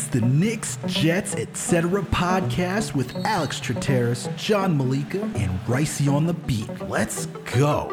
[0.00, 2.00] It's the Knicks, Jets, etc.
[2.00, 6.70] podcast with Alex Trateris, John Malika, and Ricey on the beat.
[6.88, 7.88] Let's go.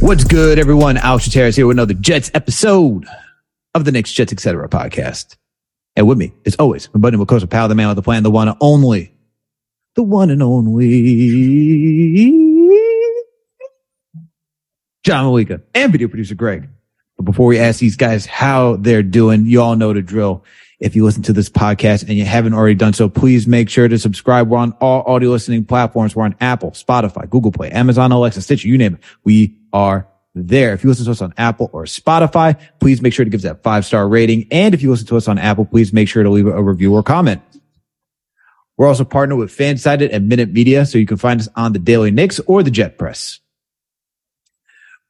[0.00, 0.96] What's good, everyone?
[0.96, 3.06] Alex Trateris here with another Jets episode
[3.76, 4.68] of the Knicks, Jets, etc.
[4.68, 5.36] podcast.
[5.96, 8.30] And with me, as always, my buddy Makosa Pal, the man with the plan, the
[8.30, 9.14] one and only,
[9.94, 12.30] the one and only
[15.02, 16.68] John Malika and video producer Greg.
[17.16, 20.44] But before we ask these guys how they're doing, you all know the drill.
[20.78, 23.88] If you listen to this podcast and you haven't already done so, please make sure
[23.88, 24.48] to subscribe.
[24.48, 26.14] We're on all audio listening platforms.
[26.14, 29.00] We're on Apple, Spotify, Google Play, Amazon, Alexa, Stitcher, you name it.
[29.24, 30.72] We are there.
[30.74, 33.44] If you listen to us on Apple or Spotify, please make sure to give us
[33.44, 34.46] that five star rating.
[34.50, 36.94] And if you listen to us on Apple, please make sure to leave a review
[36.94, 37.42] or comment.
[38.76, 41.78] We're also partnered with Fansided and Minute Media, so you can find us on the
[41.78, 43.40] Daily Knicks or the Jet Press.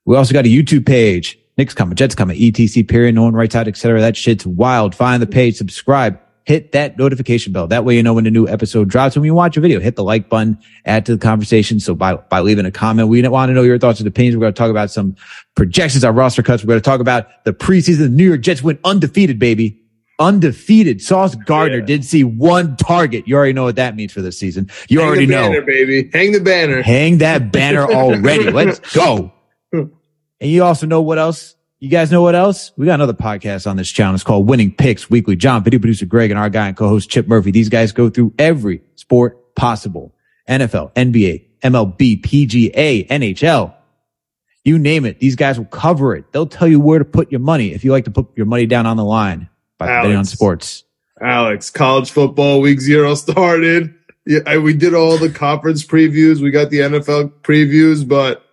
[0.05, 1.39] We also got a YouTube page.
[1.59, 4.01] Knicks coming, Jets coming, ETC period, no one writes out, etc.
[4.01, 4.95] That shit's wild.
[4.95, 7.67] Find the page, subscribe, hit that notification bell.
[7.67, 9.17] That way you know when a new episode drops.
[9.17, 11.81] When you watch a video, hit the like button, add to the conversation.
[11.81, 14.37] So by, by leaving a comment, we want to know your thoughts and opinions.
[14.37, 15.17] We're going to talk about some
[15.57, 16.63] projections, our roster cuts.
[16.63, 17.99] We're going to talk about the preseason.
[17.99, 19.83] The New York Jets went undefeated, baby.
[20.21, 21.03] Undefeated.
[21.03, 21.85] Sauce oh, Gardner yeah.
[21.85, 23.27] did see one target.
[23.27, 24.71] You already know what that means for this season.
[24.89, 25.67] You Hang already the banner, know.
[25.67, 26.11] baby.
[26.13, 26.81] Hang the banner.
[26.81, 28.51] Hang that banner already.
[28.51, 29.33] Let's go.
[30.39, 31.56] And you also know what else?
[31.79, 32.73] You guys know what else?
[32.79, 34.15] We got another podcast on this channel.
[34.15, 35.37] It's called Winning Picks Weekly.
[35.37, 37.51] John, video producer Greg, and our guy and co-host Chip Murphy.
[37.51, 40.15] These guys go through every sport possible.
[40.49, 43.75] NFL, NBA, MLB, PGA, NHL.
[44.65, 45.21] You name it.
[45.21, 46.33] These guys will cover it.
[46.33, 48.65] They'll tell you where to put your money if you like to put your money
[48.65, 50.05] down on the line by Alex.
[50.05, 50.85] betting on sports.
[51.21, 53.95] Alex, college football week zero started.
[54.25, 56.41] Yeah, we did all the conference previews.
[56.41, 58.46] We got the NFL previews, but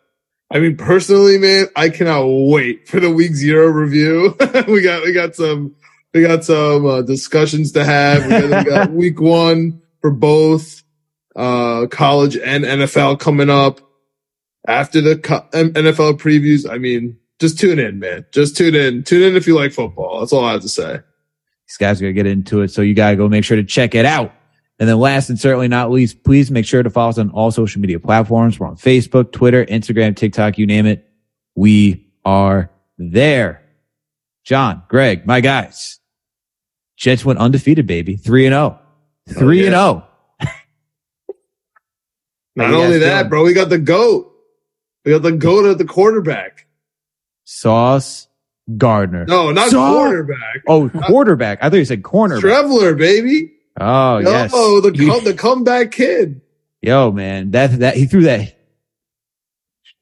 [0.53, 4.36] I mean, personally, man, I cannot wait for the week zero review.
[4.68, 5.75] we got, we got some,
[6.14, 8.24] we got some uh, discussions to have.
[8.25, 10.84] We got, we got week one for both,
[11.36, 13.81] uh, college and NFL coming up
[14.68, 16.69] after the co- NFL previews.
[16.69, 18.24] I mean, just tune in, man.
[18.31, 19.03] Just tune in.
[19.03, 20.19] Tune in if you like football.
[20.19, 21.00] That's all I have to say.
[21.68, 22.68] These guys are going to get into it.
[22.68, 24.31] So you got to go make sure to check it out.
[24.83, 27.51] And then last and certainly not least, please make sure to follow us on all
[27.51, 28.59] social media platforms.
[28.59, 31.09] We're on Facebook, Twitter, Instagram, TikTok, you name it.
[31.55, 33.63] We are there.
[34.44, 36.01] John, Greg, my guys.
[36.97, 38.17] Jets went undefeated, baby.
[38.17, 38.79] 3 and 0.
[39.29, 40.05] 3 and 0.
[42.57, 44.33] Not only that, bro, we got the GOAT.
[45.05, 46.67] We got the GOAT at the quarterback.
[47.45, 48.27] Sauce
[48.77, 49.23] Gardner.
[49.27, 50.63] No, not Sauce- quarterback.
[50.67, 51.59] Oh, quarterback.
[51.63, 52.41] I thought you said cornerback.
[52.41, 53.53] Trevler, baby.
[53.79, 54.51] Oh, yes.
[54.53, 56.41] Oh, the You- the comeback kid.
[56.81, 58.57] Yo, man, that that he threw that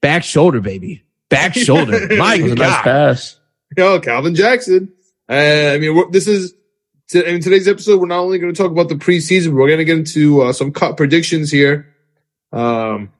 [0.02, 2.08] back shoulder, baby, back shoulder.
[2.18, 3.40] My It was a nice pass.
[3.78, 4.92] Yo, Calvin Jackson.
[5.30, 6.54] Uh, I mean, we're, this is
[7.10, 8.00] t- in today's episode.
[8.02, 10.54] We're not only going to talk about the preseason, we're going to get into uh,
[10.54, 11.88] some cut predictions here.
[12.52, 13.12] Um,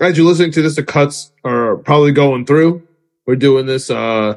[0.00, 2.86] as you're listening to this, the cuts are probably going through.
[3.26, 4.36] We're doing this uh,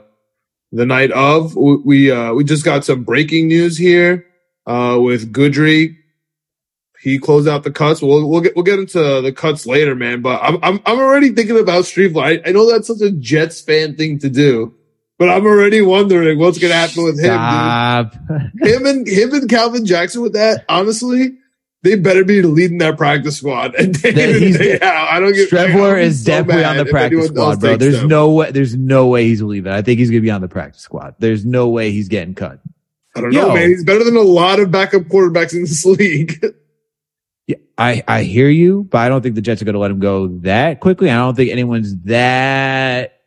[0.71, 1.55] the night of.
[1.55, 4.25] We we, uh, we just got some breaking news here
[4.65, 5.97] uh, with Guidry.
[7.01, 8.01] He closed out the cuts.
[8.01, 10.21] We'll we'll get we'll get into the cuts later, man.
[10.21, 13.61] But I'm I'm I'm already thinking about Street I, I know that's such a Jets
[13.61, 14.73] fan thing to do,
[15.19, 18.09] but I'm already wondering what's gonna happen with him.
[18.59, 18.67] Dude.
[18.67, 20.65] Him and him and Calvin Jackson with that.
[20.67, 21.37] Honestly,
[21.83, 23.75] they better be leading that practice squad.
[23.79, 25.07] And day That in he's- day out.
[25.09, 25.49] I don't get.
[25.49, 27.77] Trevor is so definitely on the practice squad, bro.
[27.77, 28.07] There's them.
[28.07, 28.49] no way.
[28.49, 29.71] There's no way he's leaving.
[29.71, 31.13] I think he's gonna be on the practice squad.
[31.19, 32.61] There's no way he's getting cut.
[33.15, 33.53] I don't know, Yo.
[33.53, 33.69] man.
[33.69, 36.43] He's better than a lot of backup quarterbacks in this league.
[37.47, 39.99] Yeah, I I hear you, but I don't think the Jets are gonna let him
[39.99, 41.09] go that quickly.
[41.09, 43.19] I don't think anyone's that.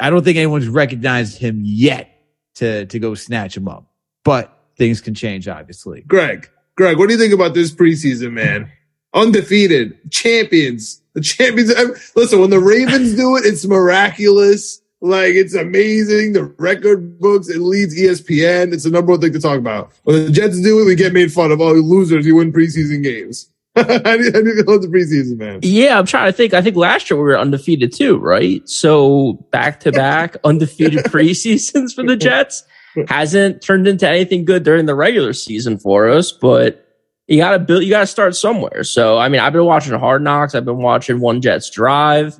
[0.00, 2.10] I don't think anyone's recognized him yet
[2.56, 3.86] to to go snatch him up.
[4.24, 6.02] But things can change, obviously.
[6.02, 8.70] Greg, Greg, what do you think about this preseason, man?
[9.14, 11.72] Undefeated, champions, the champions.
[12.16, 14.81] Listen, when the Ravens do it, it's miraculous.
[15.02, 16.32] Like it's amazing.
[16.32, 18.72] The record books, it leads ESPN.
[18.72, 19.90] It's the number one thing to talk about.
[20.04, 21.60] When the Jets do it, we get made fun of.
[21.60, 23.48] Oh, you losers, you win preseason games.
[23.76, 25.58] I need, I need to go to the preseason, man.
[25.62, 26.54] Yeah, I'm trying to think.
[26.54, 28.66] I think last year we were undefeated too, right?
[28.68, 32.62] So back to back undefeated preseasons for the Jets
[33.08, 36.86] hasn't turned into anything good during the regular season for us, but
[37.26, 38.84] you gotta build, you gotta start somewhere.
[38.84, 40.54] So, I mean, I've been watching Hard Knocks.
[40.54, 42.38] I've been watching One Jets Drive.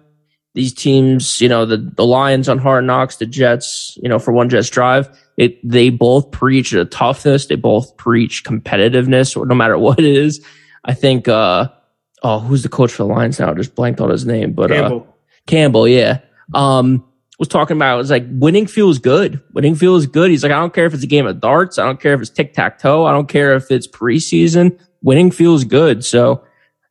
[0.54, 4.32] These teams, you know, the, the Lions on Hard Knocks, the Jets, you know, for
[4.32, 5.08] One Jets Drive.
[5.36, 10.04] it they both preach a toughness, they both preach competitiveness, or no matter what it
[10.04, 10.44] is.
[10.84, 11.68] I think uh
[12.22, 13.50] oh, who's the coach for the Lions now?
[13.50, 15.16] I just blanked on his name, but uh Campbell.
[15.46, 16.20] Campbell, yeah.
[16.54, 17.04] Um
[17.42, 19.42] was talking about it was like winning feels good.
[19.52, 20.30] Winning feels good.
[20.30, 22.20] He's like, I don't care if it's a game of darts, I don't care if
[22.20, 24.78] it's tic tac toe, I don't care if it's preseason.
[25.02, 26.04] Winning feels good.
[26.04, 26.44] So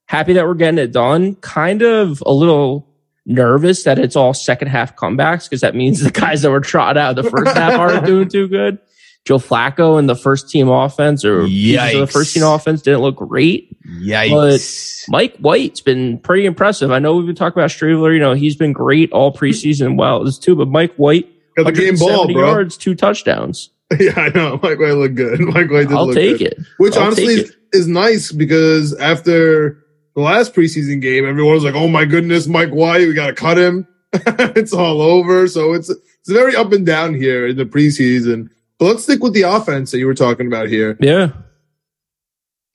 [0.08, 1.36] happy that we're getting it done.
[1.36, 2.91] Kind of a little
[3.26, 7.00] nervous that it's all second half comebacks because that means the guys that were trotted
[7.00, 8.80] out of the first half aren't doing too good.
[9.24, 13.18] Joe Flacco and the first team offense or of the first team offense didn't look
[13.18, 13.78] great.
[13.86, 15.04] Yikes.
[15.08, 16.90] But Mike White's been pretty impressive.
[16.92, 18.14] I know we've been talking about Streveler.
[18.14, 19.96] You know, he's been great all preseason.
[20.02, 22.48] Well, this too, but Mike White, Got the game ball, bro.
[22.48, 23.70] yards, two touchdowns.
[24.00, 24.60] Yeah, I know.
[24.64, 25.40] Mike White looked good.
[25.42, 26.54] Mike White did I'll look take good.
[26.54, 26.60] it.
[26.78, 29.81] Which I'll honestly is nice because after
[30.16, 33.34] the last preseason game, everyone was like, "Oh my goodness, Mike White, we got to
[33.34, 35.48] cut him." it's all over.
[35.48, 38.50] So it's it's very up and down here in the preseason.
[38.78, 40.98] But let's stick with the offense that you were talking about here.
[41.00, 41.32] Yeah.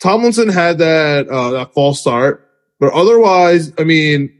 [0.01, 2.49] Tomlinson had that uh, that false start,
[2.79, 4.33] but otherwise, I mean,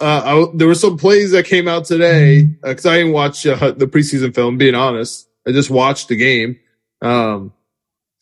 [0.00, 3.72] uh, I, there were some plays that came out today because I didn't watch uh,
[3.72, 4.58] the preseason film.
[4.58, 6.58] Being honest, I just watched the game.
[7.00, 7.52] Um,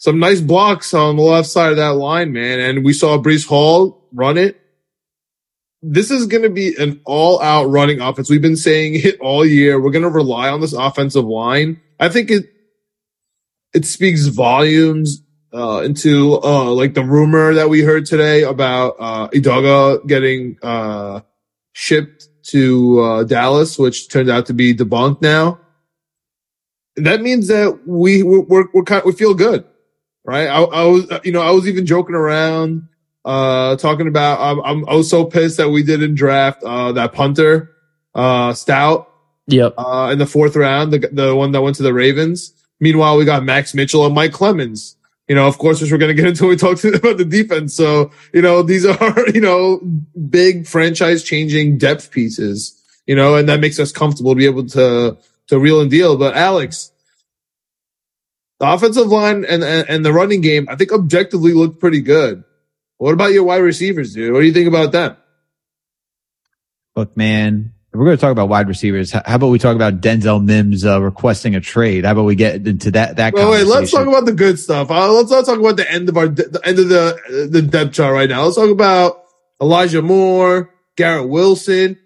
[0.02, 3.46] some nice blocks on the left side of that line, man, and we saw Breece
[3.46, 4.60] Hall run it.
[5.80, 8.28] This is going to be an all-out running offense.
[8.28, 9.80] We've been saying it all year.
[9.80, 11.80] We're going to rely on this offensive line.
[12.00, 12.52] I think it
[13.72, 15.22] it speaks volumes
[15.54, 21.20] uh, into uh, like the rumor that we heard today about uh, Idaga getting uh,
[21.74, 25.60] shipped to uh, Dallas, which turned out to be debunked now.
[26.96, 29.64] That means that we we're we're, kind we feel good,
[30.24, 30.46] right?
[30.46, 32.88] I, I was you know I was even joking around
[33.24, 37.12] uh talking about I'm, I'm I was so pissed that we didn't draft uh that
[37.12, 37.70] punter
[38.14, 39.08] uh Stout
[39.48, 39.74] Yep.
[39.76, 42.52] uh, in the fourth round, the the one that went to the Ravens.
[42.80, 44.96] Meanwhile, we got Max Mitchell and Mike Clemons.
[45.28, 47.16] You know, of course, which we're going to get into when we talk to, about
[47.16, 47.74] the defense.
[47.74, 49.80] So, you know, these are, you know,
[50.28, 54.66] big franchise changing depth pieces, you know, and that makes us comfortable to be able
[54.68, 55.16] to,
[55.48, 56.16] to reel and deal.
[56.16, 56.91] But Alex,
[58.62, 62.44] the offensive line and, and, and the running game, I think objectively looked pretty good.
[62.96, 64.32] What about your wide receivers, dude?
[64.32, 65.16] What do you think about them?
[66.94, 70.44] Look, man, we're going to talk about wide receivers, how about we talk about Denzel
[70.44, 72.04] Mims uh, requesting a trade?
[72.04, 74.92] How about we get into that that Well, wait, let's talk about the good stuff.
[74.92, 77.94] Uh, let's not talk about the end of our the end of the the depth
[77.94, 78.44] chart right now.
[78.44, 79.24] Let's talk about
[79.60, 81.98] Elijah Moore, Garrett Wilson,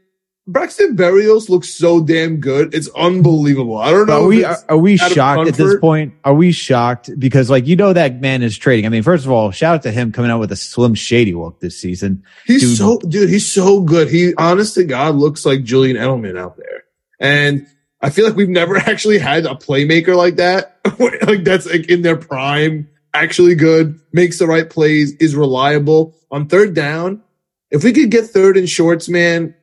[0.48, 2.72] Braxton Berrios looks so damn good.
[2.72, 3.78] It's unbelievable.
[3.78, 4.24] I don't know.
[4.24, 6.14] Are we are, are we shocked at this point?
[6.24, 8.86] Are we shocked because like you know that man is trading?
[8.86, 11.34] I mean, first of all, shout out to him coming out with a Slim Shady
[11.34, 12.22] look this season.
[12.44, 12.78] He's Dude.
[12.78, 13.28] so dude.
[13.28, 14.08] He's so good.
[14.08, 16.84] He, honest to God, looks like Julian Edelman out there.
[17.18, 17.66] And
[18.00, 20.78] I feel like we've never actually had a playmaker like that.
[21.26, 22.88] like that's like in their prime.
[23.12, 23.98] Actually good.
[24.12, 25.12] Makes the right plays.
[25.16, 27.22] Is reliable on third down.
[27.72, 29.56] If we could get third and shorts, man,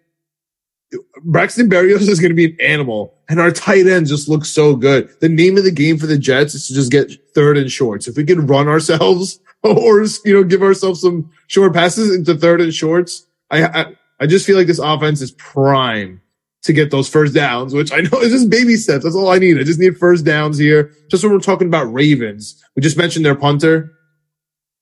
[1.24, 4.76] Braxton Berrios is going to be an animal, and our tight end just looks so
[4.76, 5.10] good.
[5.20, 8.08] The name of the game for the Jets is to just get third and shorts.
[8.08, 12.62] If we can run ourselves or you know give ourselves some short passes into third
[12.62, 13.86] and shorts, I I,
[14.20, 16.22] I just feel like this offense is prime
[16.64, 19.04] to get those first downs, which I know is just baby steps.
[19.04, 19.60] That's all I need.
[19.60, 20.92] I just need first downs here.
[21.10, 23.92] Just when we're talking about Ravens, we just mentioned their punter.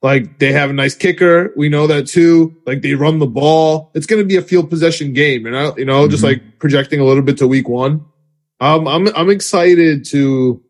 [0.02, 1.54] Like they have a nice kicker.
[1.56, 2.56] We know that too.
[2.66, 3.92] Like they run the ball.
[3.94, 6.28] It's going to be a field possession game, you know, you know, just Mhm.
[6.28, 8.06] like projecting a little bit to week one.
[8.60, 10.62] Um, I'm, I'm excited to,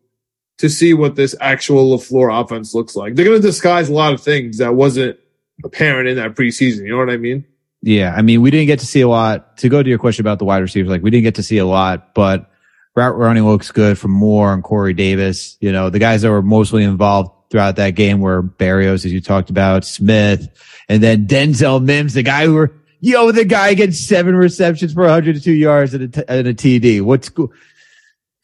[0.58, 3.14] to see what this actual LaFleur offense looks like.
[3.14, 5.18] They're going to disguise a lot of things that wasn't
[5.64, 6.84] apparent in that preseason.
[6.84, 7.44] You know what I mean?
[7.82, 9.56] Yeah, I mean, we didn't get to see a lot.
[9.58, 11.58] To go to your question about the wide receivers, like we didn't get to see
[11.58, 12.48] a lot, but
[12.94, 15.56] route running looks good from Moore and Corey Davis.
[15.60, 19.20] You know, the guys that were mostly involved throughout that game were Berrios, as you
[19.20, 20.48] talked about, Smith,
[20.88, 25.02] and then Denzel Mims, the guy who were, yo, the guy gets seven receptions for
[25.02, 27.02] 102 yards and a, t- and a TD.
[27.02, 27.52] What's cool?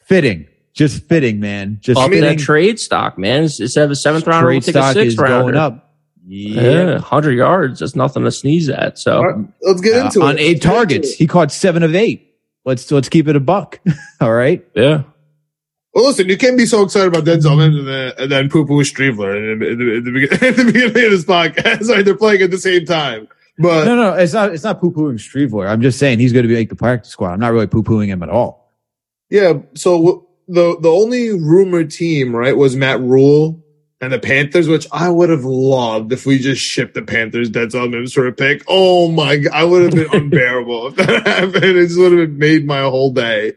[0.01, 0.47] Fitting.
[0.75, 1.79] Just fitting, man.
[1.81, 2.21] Just Up fitting.
[2.23, 3.43] that trade stock, man.
[3.45, 5.43] Instead of a seventh round, we'll Trade take a stock sixth is round.
[5.45, 5.85] going up.
[6.31, 7.81] Yeah, 100 yards.
[7.81, 8.99] That's nothing to sneeze at.
[8.99, 10.25] So, All right, let's get Uh, into it.
[10.25, 11.15] on eight Let's targets.
[11.15, 12.35] He caught seven of eight.
[12.67, 13.81] Let's let's keep it a buck.
[14.21, 14.63] All right.
[14.77, 15.05] yeah.
[15.99, 19.35] Well, listen, you can't be so excited about Denzel and then, and then poo-poo Streveler
[19.53, 21.83] in, the- in, the- in, the at the beginning of this podcast.
[21.87, 23.27] Sorry, they're playing at the same time.
[23.59, 24.53] But No, no, it's not.
[24.55, 25.69] It's not poo pooing Streveler.
[25.69, 27.33] I'm just saying he's going to be make the practice squad.
[27.33, 28.73] I'm not really poo pooing him at all.
[29.29, 33.61] yeah, so the the only rumored team, right, was Matt Rhule
[34.01, 37.91] and the Panthers, which I would have loved if we just shipped the Panthers Denzel
[37.91, 38.63] Mims for a pick.
[38.69, 41.65] Oh my god, I would have been unbearable if that happened.
[41.65, 43.55] It just would have made my whole day.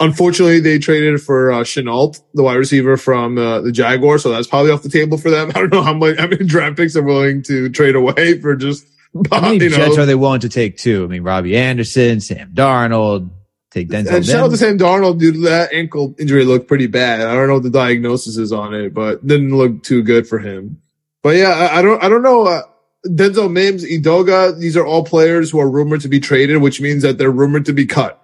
[0.00, 4.48] Unfortunately, they traded for uh, Shenault, the wide receiver from uh, the Jaguars, so that's
[4.48, 5.50] probably off the table for them.
[5.54, 8.56] I don't know how much how many draft picks are willing to trade away for
[8.56, 8.86] just
[9.30, 9.76] How many you know.
[9.76, 11.04] Jets are they willing to take too?
[11.04, 13.30] I mean, Robbie Anderson, Sam Darnold,
[13.70, 14.16] take Denzel.
[14.16, 14.56] and shout out to.
[14.56, 15.44] Sam Darnold, dude.
[15.44, 17.20] That ankle injury looked pretty bad.
[17.20, 20.40] I don't know what the diagnosis is on it, but didn't look too good for
[20.40, 20.80] him.
[21.22, 22.46] But yeah, I, I don't, I don't know.
[22.46, 22.62] Uh,
[23.06, 27.02] Denzel Mims, Idoga, these are all players who are rumored to be traded, which means
[27.02, 28.20] that they're rumored to be cut.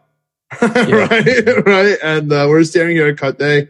[0.63, 1.99] right, right.
[2.03, 3.69] And uh, we're staring here at cut day.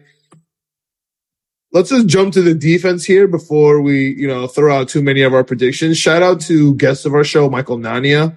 [1.73, 5.23] Let's just jump to the defense here before we, you know, throw out too many
[5.23, 5.99] of our predictions.
[5.99, 8.37] Shout out to guest of our show, Michael Nania.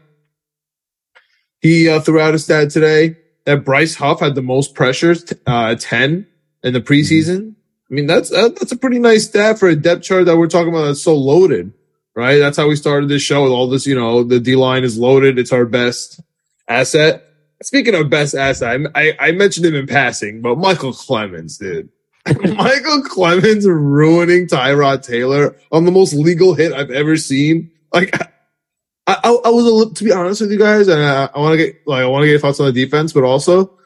[1.62, 5.76] He uh, threw out a stat today that Bryce Huff had the most pressures, uh,
[5.76, 6.28] 10
[6.64, 7.56] in the preseason.
[7.90, 10.48] I mean, that's, that, that's a pretty nice stat for a depth chart that we're
[10.48, 11.74] talking about that's so loaded,
[12.16, 12.38] right?
[12.38, 14.98] That's how we started this show with all this, you know, the D line is
[14.98, 15.40] loaded.
[15.40, 16.20] It's our best
[16.68, 17.24] asset.
[17.63, 21.89] Speaking of best asset, I, I, I mentioned him in passing, but Michael Clemons, dude.
[22.27, 27.72] Michael Clemons ruining Tyrod Taylor on the most legal hit I've ever seen.
[27.93, 28.27] Like, I,
[29.08, 31.53] I, I was a little, to be honest with you guys, and I, I want
[31.53, 33.77] to get like I want to get thoughts on the defense, but also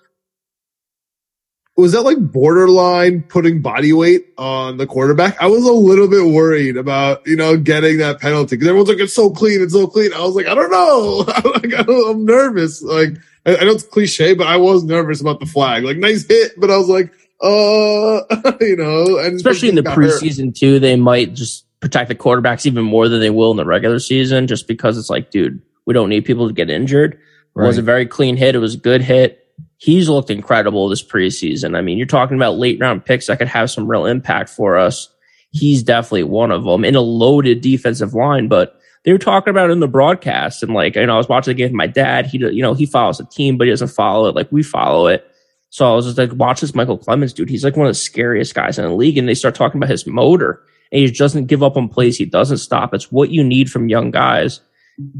[1.75, 5.39] was that like borderline putting body weight on the quarterback?
[5.41, 8.99] I was a little bit worried about you know getting that penalty because everyone's like
[8.99, 10.11] it's so clean, it's so clean.
[10.13, 12.81] I was like I don't know, like, I don't- I'm nervous.
[12.81, 13.09] Like
[13.47, 15.83] I, I know it's cliche, but I was nervous about the flag.
[15.83, 17.11] Like nice hit, but I was like,
[17.41, 20.11] uh, you know, and Especially in the got hurt.
[20.11, 23.65] preseason too, they might just protect the quarterbacks even more than they will in the
[23.65, 27.19] regular season, just because it's like, dude, we don't need people to get injured.
[27.55, 28.53] It was a very clean hit.
[28.53, 29.43] It was a good hit.
[29.77, 31.75] He's looked incredible this preseason.
[31.75, 34.77] I mean, you're talking about late round picks that could have some real impact for
[34.77, 35.09] us.
[35.49, 38.76] He's definitely one of them in a loaded defensive line, but
[39.07, 40.61] they were talking about it in the broadcast.
[40.61, 42.25] And like, you know, I was watching the game with my dad.
[42.25, 45.07] He, you know, he follows the team, but he doesn't follow it like we follow
[45.07, 45.25] it.
[45.69, 47.49] So I was just like, watch this Michael Clemons dude.
[47.49, 49.17] He's like one of the scariest guys in the league.
[49.17, 50.61] And they start talking about his motor
[50.91, 52.17] and he doesn't give up on plays.
[52.17, 52.93] He doesn't stop.
[52.93, 54.59] It's what you need from young guys.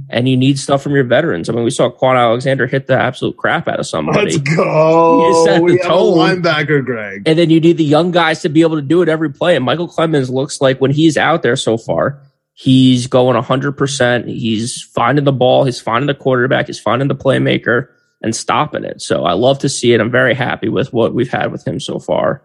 [0.10, 1.48] And you need stuff from your veterans.
[1.48, 4.32] I mean, we saw Kwon Alexander hit the absolute crap out of somebody.
[4.32, 5.29] Let's go.
[5.29, 6.17] You set the we have a tone.
[6.17, 7.24] linebacker, Greg.
[7.25, 9.56] And then you need the young guys to be able to do it every play.
[9.56, 12.22] And Michael Clemons looks like when he's out there so far,
[12.59, 14.27] he's going 100%.
[14.27, 17.89] He's finding the ball, he's finding the quarterback, he's finding the playmaker
[18.23, 18.99] and stopping it.
[18.99, 20.01] So I love to see it.
[20.01, 22.41] I'm very happy with what we've had with him so far,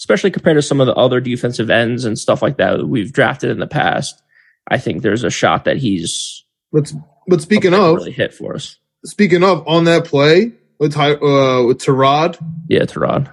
[0.00, 3.12] especially compared to some of the other defensive ends and stuff like that that we've
[3.12, 4.20] drafted in the past.
[4.66, 6.92] I think there's a shot that he's But
[7.28, 8.78] but speaking of really hit for us.
[9.04, 12.36] speaking of on that play with Ty, uh, with Terod,
[12.68, 13.30] Yeah, Teron.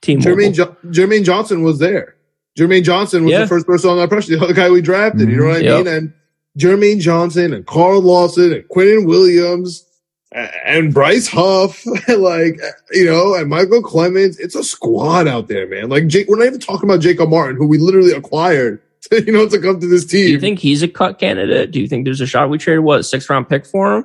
[0.00, 2.14] Team Jermaine jo- Jermaine Johnson was there.
[2.58, 3.40] Jermaine Johnson was Yeah.
[3.40, 4.36] the first person on that pressure.
[4.36, 5.28] The other guy we drafted.
[5.28, 5.64] You know what I mm-hmm.
[5.64, 5.84] Yep.
[5.84, 5.94] mean?
[5.94, 6.12] And
[6.58, 9.84] Jermaine Johnson and Carl Lawson and Quentin Williams
[10.32, 12.60] and Bryce Huff, like
[12.90, 14.36] you know, and Michael Clemons.
[14.38, 15.88] It's a squad out there, man.
[15.88, 18.82] Like Jake, we're not even talking about Jacob Martin, who we literally acquired.
[19.02, 20.26] To, you know, to come to this team.
[20.26, 21.70] Do you think he's a cut candidate?
[21.70, 24.04] Do you think there's a shot we traded what six round pick for him?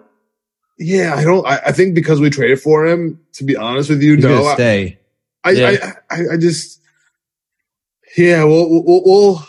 [0.77, 1.45] Yeah, I don't.
[1.47, 3.19] I, I think because we traded for him.
[3.33, 4.53] To be honest with you, He's no.
[4.53, 4.99] stay.
[5.43, 5.93] I, Yeah.
[6.11, 6.79] I, I, I just.
[8.17, 9.47] Yeah, well, well, well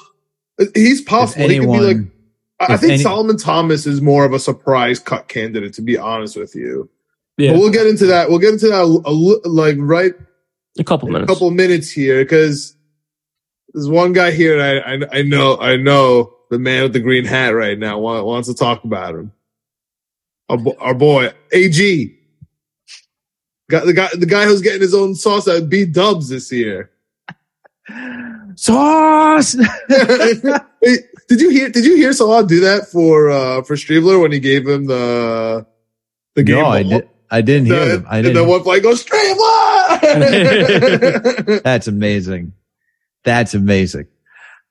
[0.75, 1.49] he's If possible.
[1.49, 1.97] he could be like.
[2.61, 5.75] I I think any- Solomon Thomas is more of a surprise cut candidate.
[5.75, 6.89] To be honest with you,
[7.37, 8.31] Yeah, but we'll get into that.
[8.31, 10.15] We'll get into that a, a like right
[10.79, 11.33] a couple in a minutes.
[11.33, 12.77] couple minutes here because
[13.75, 14.57] there's one guy here.
[14.57, 17.99] that I, I I know I know the man with the green hat right now
[17.99, 19.33] wants to talk about him.
[20.49, 22.17] Our, bo- our boy AG,
[23.69, 26.91] got the guy the guy who's getting his own sauce at B Dubs this year.
[28.57, 29.53] Sauce.
[31.29, 31.69] Did you hear?
[31.71, 35.67] Did you hear Salah do that for uh for Streveler when he gave him the
[36.35, 36.57] the game?
[36.57, 36.91] no, I, ball?
[37.01, 38.07] did, I didn't hear The- them.
[38.09, 40.01] I and then one play goes Streveler.
[41.65, 42.53] That's amazing.
[43.25, 44.07] That's amazing.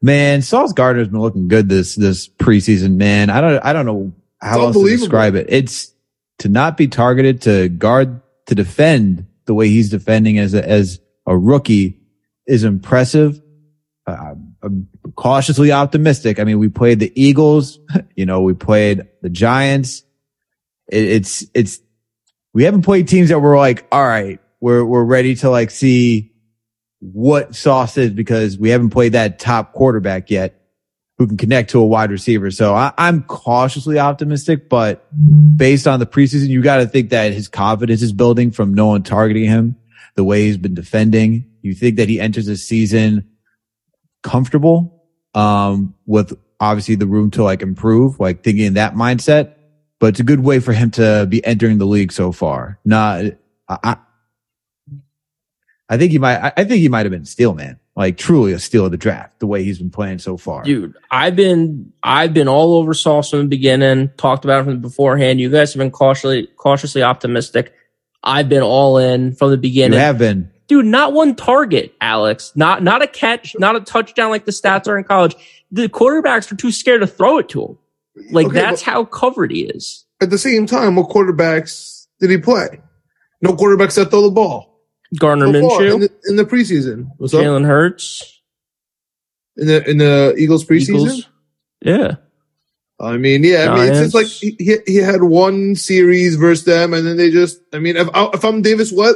[0.02, 3.30] Man, Sauce Gardner's been looking good this this preseason, man.
[3.30, 5.48] I don't I don't know how It's else to describe it.
[5.50, 5.94] It's
[6.40, 11.00] to not be targeted to guard to defend the way he's defending as a, as
[11.26, 12.00] a rookie
[12.46, 13.42] is impressive.
[14.06, 16.40] Uh, I'm cautiously optimistic.
[16.40, 17.80] I mean, we played the Eagles,
[18.16, 20.04] you know, we played the Giants.
[20.92, 21.80] It, it's it's
[22.54, 26.34] we haven't played teams that were like, all right, we're we're ready to like see
[27.00, 30.60] what Sauce is because we haven't played that top quarterback yet
[31.18, 32.50] who can connect to a wide receiver.
[32.50, 35.08] So I, I'm cautiously optimistic, but
[35.56, 38.88] based on the preseason, you got to think that his confidence is building from no
[38.88, 39.76] one targeting him
[40.16, 41.50] the way he's been defending.
[41.62, 43.30] You think that he enters the season
[44.24, 45.04] comfortable,
[45.36, 49.56] um, with obviously the room to like improve, like thinking in that mindset,
[50.00, 52.80] but it's a good way for him to be entering the league so far.
[52.84, 53.26] Not,
[53.70, 53.98] I,
[55.90, 56.54] I think he might.
[56.58, 59.40] I, think he might have been steal man, like truly a steal of the draft.
[59.40, 63.30] The way he's been playing so far, Dude, I've been I've been all over Sauce
[63.30, 64.10] from the beginning.
[64.18, 65.40] Talked about it from beforehand.
[65.40, 67.74] You guys have been cautiously cautiously optimistic.
[68.24, 69.94] I've been all in from the beginning.
[69.94, 70.53] You have been.
[70.68, 72.54] Dude, not one target, Alex.
[72.56, 75.36] Not not a catch, not a touchdown like the stats are in college.
[75.72, 77.78] The quarterbacks are too scared to throw it to him.
[78.32, 80.06] Like Okay, that's how covered he is.
[80.22, 82.80] At the same time, what quarterbacks did he play?
[83.42, 84.80] No quarterbacks that throw the ball.
[85.20, 87.10] Gardner So far in the, in the preseason.
[87.18, 87.42] What's up?
[87.42, 88.42] Jalen Hurts,
[89.58, 90.96] In the in the Eagles preseason?
[90.96, 91.30] Eagles.
[91.82, 92.16] Yeah.
[93.00, 96.94] I mean, yeah, I mean, it's just like he, he had one series versus them,
[96.94, 97.60] and then they just.
[97.74, 99.16] I mean, if I, if I'm Davis Webb,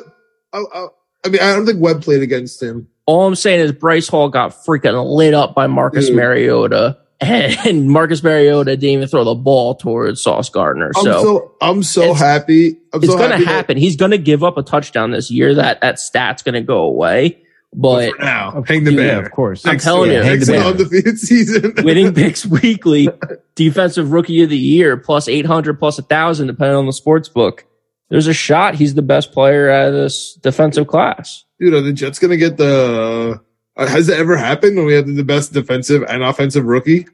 [0.51, 0.87] I,
[1.25, 2.87] I, I mean, I don't think Webb played against him.
[3.05, 6.15] All I'm saying is Bryce Hall got freaking lit up by Marcus Dude.
[6.15, 6.97] Mariota.
[7.19, 10.91] And Marcus Mariota didn't even throw the ball towards Sauce Gardner.
[10.95, 12.77] I'm So, so I'm so It's- happy.
[12.93, 13.77] I'm it's so going to happy that- happen.
[13.77, 15.55] He's going to give up a touchdown this year.
[15.55, 17.41] That that stat's going to go away.
[17.73, 19.25] But for now, hang the yeah, banner.
[19.25, 19.65] of course.
[19.65, 20.23] I'm Next telling year.
[20.23, 20.29] you.
[20.29, 20.77] next Hang the year, banner.
[20.83, 21.73] undefeated season.
[21.83, 23.09] winning picks weekly,
[23.55, 27.65] defensive rookie of the year, plus 800, plus a thousand, depending on the sports book.
[28.09, 31.43] There's a shot he's the best player out of this defensive class.
[31.59, 33.41] Dude, are the Jets gonna get the?
[33.75, 37.05] Uh, has it ever happened when we have the best defensive and offensive rookie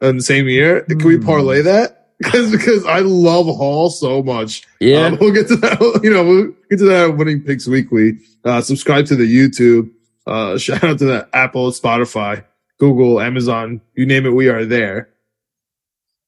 [0.00, 0.82] in the same year?
[0.82, 1.24] Can we Hmm.
[1.26, 1.94] parlay that?
[2.18, 4.66] Because because I love Hall so much.
[4.80, 5.06] Yeah.
[5.06, 5.78] Um, we'll get to that.
[6.02, 8.18] You know, we'll get to that winning picks weekly.
[8.44, 9.90] Uh, subscribe to the YouTube.
[10.26, 12.44] Uh, shout out to the Apple, Spotify,
[12.78, 13.80] Google, Amazon.
[13.94, 15.10] You name it, we are there.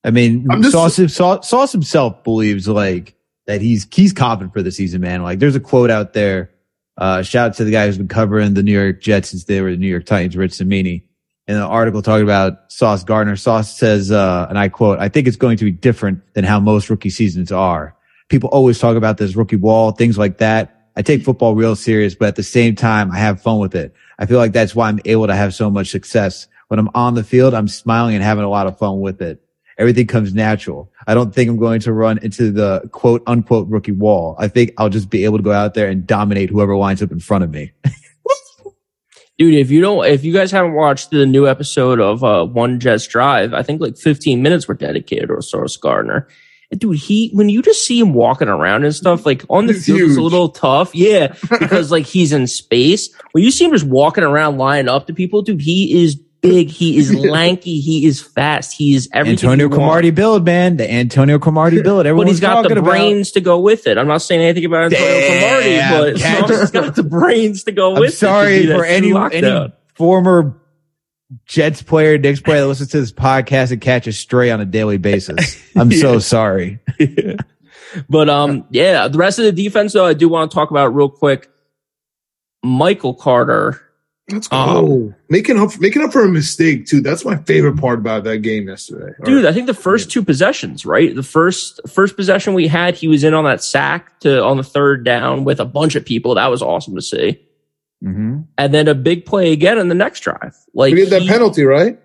[0.05, 3.15] I mean, I'm just- Sauce, Sauce, Sauce himself believes like
[3.51, 5.25] that he's he's confident for the season, man.
[5.25, 6.51] Like, there's a quote out there.
[6.97, 9.61] Uh, shout out to the guy who's been covering the New York Jets since they
[9.61, 11.03] were the New York Titans, Rich Cimini.
[11.49, 15.27] In an article talking about Sauce Gardner, Sauce says, uh, and I quote, I think
[15.27, 17.97] it's going to be different than how most rookie seasons are.
[18.29, 20.87] People always talk about this rookie wall, things like that.
[20.95, 23.93] I take football real serious, but at the same time, I have fun with it.
[24.21, 26.47] I feel like that's why I'm able to have so much success.
[26.69, 29.43] When I'm on the field, I'm smiling and having a lot of fun with it.
[29.81, 30.93] Everything comes natural.
[31.07, 34.37] I don't think I'm going to run into the quote unquote rookie wall.
[34.39, 37.11] I think I'll just be able to go out there and dominate whoever winds up
[37.11, 37.73] in front of me.
[39.39, 42.79] Dude, if you don't, if you guys haven't watched the new episode of uh, One
[42.79, 46.29] Jets Drive, I think like 15 minutes were dedicated to Sauce Gardner.
[46.77, 49.87] Dude, he, when you just see him walking around and stuff, like on the He's
[49.87, 50.95] field, it's a little tough.
[50.95, 51.35] Yeah.
[51.59, 53.09] Because like he's in space.
[53.33, 56.69] When you see him just walking around lining up to people, dude, he is big.
[56.69, 57.81] He is lanky.
[57.81, 58.73] He is fast.
[58.77, 59.51] He is everything.
[59.51, 59.69] Antonio.
[59.69, 60.77] Cromartie build, man.
[60.77, 62.07] The Antonio Cromartie build.
[62.07, 62.85] Everyone's but he's got the about.
[62.85, 63.99] brains to go with it.
[63.99, 67.73] I'm not saying anything about Antonio Damn, Cromartie, but catch- he's got the brains to
[67.73, 68.17] go I'm with it.
[68.17, 70.57] sorry for any, any former
[71.47, 74.99] Jets player, Knicks player that listens to this podcast and catches stray on a daily
[74.99, 75.63] basis.
[75.77, 76.81] I'm so sorry.
[78.09, 80.95] But um, yeah, the rest of the defense though, I do want to talk about
[80.95, 81.49] real quick.
[82.65, 83.81] Michael Carter.
[84.33, 84.57] Let's go.
[84.57, 87.01] Um, making up, making up for a mistake too.
[87.01, 89.13] That's my favorite part about that game yesterday.
[89.25, 91.15] Dude, I think the first two possessions, right?
[91.15, 94.63] The first first possession we had, he was in on that sack to on the
[94.63, 96.35] third down with a bunch of people.
[96.37, 97.41] That was awesome to see.
[98.05, 98.41] Mm-hmm.
[98.57, 100.57] And then a big play again in the next drive.
[100.75, 101.99] Like we had that he- penalty, right?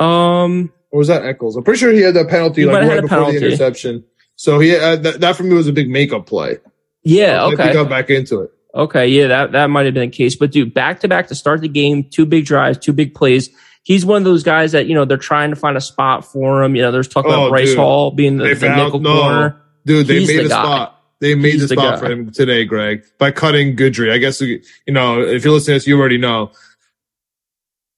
[0.00, 1.56] Um, Or was that Echols?
[1.56, 3.38] I'm pretty sure he had that penalty like right before penalty.
[3.38, 4.04] the interception.
[4.36, 6.58] So he uh, that, that for me was a big makeup play.
[7.04, 7.72] yeah, Like, He okay.
[7.72, 8.50] got back into it.
[8.74, 10.34] Okay, yeah, that, that might have been the case.
[10.36, 13.50] But dude, back to back to start the game, two big drives, two big plays.
[13.82, 16.62] He's one of those guys that, you know, they're trying to find a spot for
[16.62, 16.74] him.
[16.76, 17.78] You know, there's talk about Oh, Bryce dude.
[17.78, 19.20] Hall being the, They the found- nickel no.
[19.20, 19.62] corner.
[19.84, 20.62] Dude, they He's made the a guy.
[20.64, 20.98] spot.
[21.20, 22.00] They made He's the the spot guy.
[22.06, 24.10] for him today, Greg, by cutting Guidry.
[24.12, 26.50] I guess you know if you're listening to this, you already know.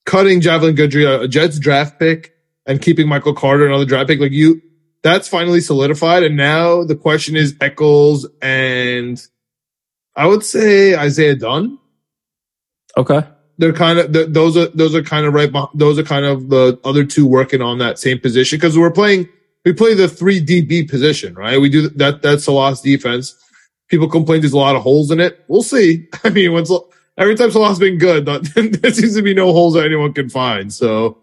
[0.06, 2.34] Cutting Javelin Guidry, a, a Jets draft pick,
[2.66, 4.60] and keeping Michael Carter, another draft pick, like you,
[5.02, 6.22] that's finally solidified.
[6.22, 9.22] And now the question is Echols and
[10.16, 11.78] I would say Isaiah Dunn.
[12.96, 13.22] Okay.
[13.58, 15.50] They're kind of th- those are those are kind of right.
[15.74, 19.28] Those are kind of the other two working on that same position because we're playing.
[19.64, 21.60] We play the three DB position, right?
[21.60, 22.22] We do that.
[22.22, 23.34] That's Salah's defense.
[23.88, 25.44] People complain there's a lot of holes in it.
[25.48, 26.08] We'll see.
[26.24, 29.84] I mean, Sal- every time Salah's been good, there seems to be no holes that
[29.84, 30.72] anyone can find.
[30.72, 31.18] So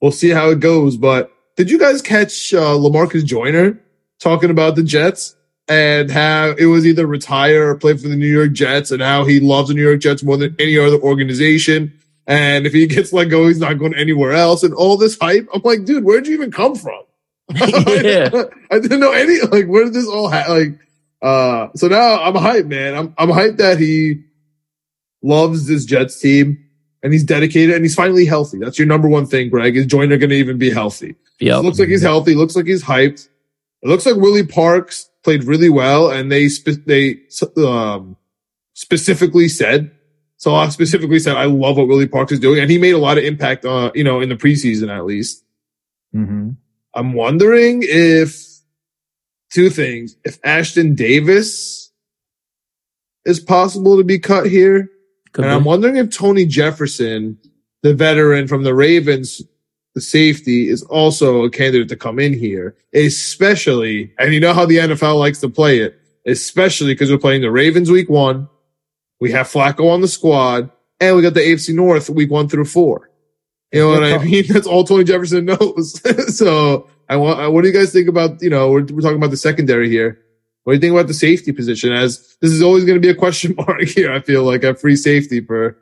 [0.00, 0.96] we'll see how it goes.
[0.96, 3.80] But did you guys catch uh, Lamarcus Joyner
[4.20, 5.36] talking about the Jets
[5.68, 9.24] and how it was either retire or play for the New York Jets and how
[9.24, 11.92] he loves the New York Jets more than any other organization?
[12.26, 14.62] And if he gets let go, he's not going anywhere else.
[14.62, 17.02] And all this hype, I'm like, dude, where'd you even come from?
[17.50, 18.30] Yeah.
[18.70, 19.40] I didn't know any.
[19.40, 20.78] Like, where did this all ha- like?
[21.22, 22.94] Uh, so now I'm hyped, man.
[22.94, 24.22] I'm I'm hyped that he
[25.22, 26.62] loves this Jets team
[27.02, 28.58] and he's dedicated and he's finally healthy.
[28.58, 29.76] That's your number one thing, Greg.
[29.76, 31.14] Is Joyner going to even be healthy?
[31.40, 31.56] Yeah.
[31.58, 32.34] Looks like he's healthy.
[32.34, 33.28] Looks like he's hyped.
[33.82, 37.18] It looks like Willie Parks played really well, and they sp- they
[37.56, 38.16] um
[38.74, 39.90] specifically said.
[40.36, 42.60] Salah specifically said, I love what Willie Parks is doing.
[42.60, 45.42] And he made a lot of impact, uh, you know, in the preseason at least.
[46.14, 46.50] Mm-hmm.
[46.94, 48.46] I'm wondering if
[49.50, 50.14] two things.
[50.24, 51.90] If Ashtyn Davis
[53.24, 54.90] is possible to be cut here.
[55.32, 57.38] Could and I'm wondering if Tony Jefferson,
[57.82, 59.42] the veteran from the Ravens,
[59.96, 64.66] the safety, is also a candidate to come in here, especially, and you know how
[64.66, 68.46] the NFL likes to play it, especially because we're playing the Ravens week one.
[69.20, 72.66] We have Flacco on the squad and we got the AFC North week one through
[72.66, 73.10] four.
[73.72, 74.44] You know what I mean?
[74.48, 75.98] That's all Tony Jefferson knows.
[76.36, 79.16] so I want, I- what do you guys think about, you know, we're, we're talking
[79.16, 80.20] about the secondary here.
[80.64, 81.94] What do you think about the safety position?
[81.94, 84.12] As this is always going to be a question mark here.
[84.12, 85.78] I feel like a free safety for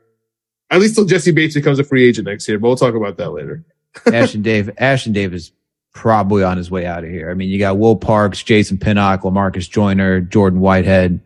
[0.71, 3.17] at least till Jessie Bates becomes a free agent next year, but we'll talk about
[3.17, 3.65] that later.
[4.07, 5.53] Ashtyn Dave, Ashtyn Davis is
[5.95, 7.31] probably on his way out of here.
[7.31, 11.21] I mean, you got Will Parks, Jason Pinnock, Lamarcus Joyner, Jordan Whitehead.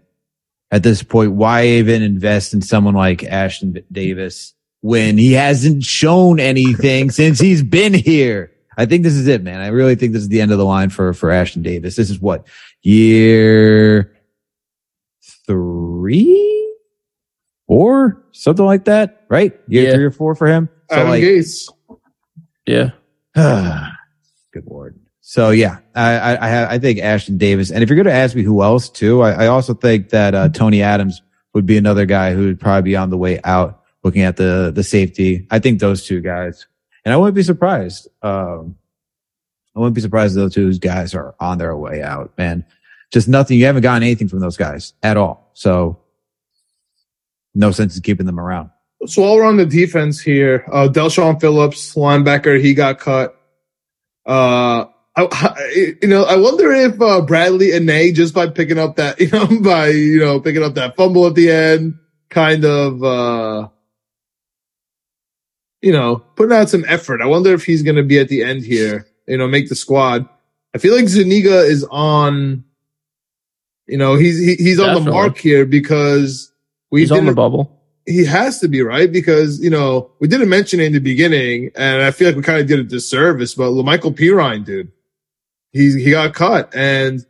[0.71, 4.53] At this point, why even invest in someone like Ashtyn Davis
[4.83, 8.53] when he hasn't shown anything since he's been here?
[8.77, 9.61] I think this is it, man.
[9.61, 11.97] I really think this is the end of the line for, for Ashtyn Davis.
[11.97, 12.47] This is what
[12.83, 14.15] year
[15.47, 16.75] three,
[17.67, 19.59] four, something like that, right?
[19.69, 19.95] Year Yeah.
[19.95, 20.69] three or four for him.
[20.91, 21.69] So Adam like, Gase.
[22.69, 22.91] Yeah.
[24.53, 24.99] Good lord.
[25.23, 28.43] So yeah, I I I, think Ashtyn Davis, and if you're going to ask me
[28.43, 31.23] who else too, I, I also think that uh, Tony Adams
[31.55, 33.83] would be another guy who would probably be on the way out.
[34.05, 36.67] Looking at the the safety, I think those two guys,
[37.05, 38.09] and I wouldn't be surprised.
[38.23, 38.77] Um,
[39.75, 42.37] I wouldn't be surprised if those two guys are on their way out.
[42.39, 42.65] Man,
[43.11, 43.59] just nothing.
[43.59, 45.51] You haven't gotten anything from those guys at all.
[45.55, 45.99] So
[47.55, 48.71] no sense in keeping them around.
[49.07, 53.35] So while we're on the defense here, uh, Delshawn Phillips, linebacker, he got cut.
[54.27, 58.97] Uh, I, I- you know, I wonder if uh, Bradlee Anae just by picking up
[58.97, 63.03] that, you know, by you know picking up that fumble at the end, kind of,
[63.05, 63.69] uh,
[65.81, 67.21] you know, putting out some effort.
[67.23, 69.75] I wonder if he's going to be at the end here, you know, make the
[69.77, 70.29] squad.
[70.75, 72.65] I feel like Zuniga is on,
[73.87, 76.53] you know, he's he, he's on the mark here because
[76.91, 77.78] we He's on the bubble.
[78.09, 81.71] He has to be right because you know we didn't mention it in the beginning,
[81.77, 83.55] and I feel like we kind of did a disservice.
[83.55, 84.91] But Michael Perine, dude,
[85.73, 87.25] he he got cut, and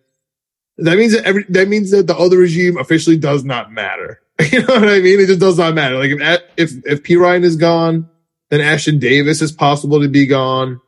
[0.79, 4.21] that means that every that means that the other regime officially does not matter.
[4.53, 5.19] You know what I mean?
[5.19, 5.99] It just does not matter.
[5.99, 8.09] Like if if if Perine is gone,
[8.51, 10.81] then Ashtyn Davis is possible to be gone.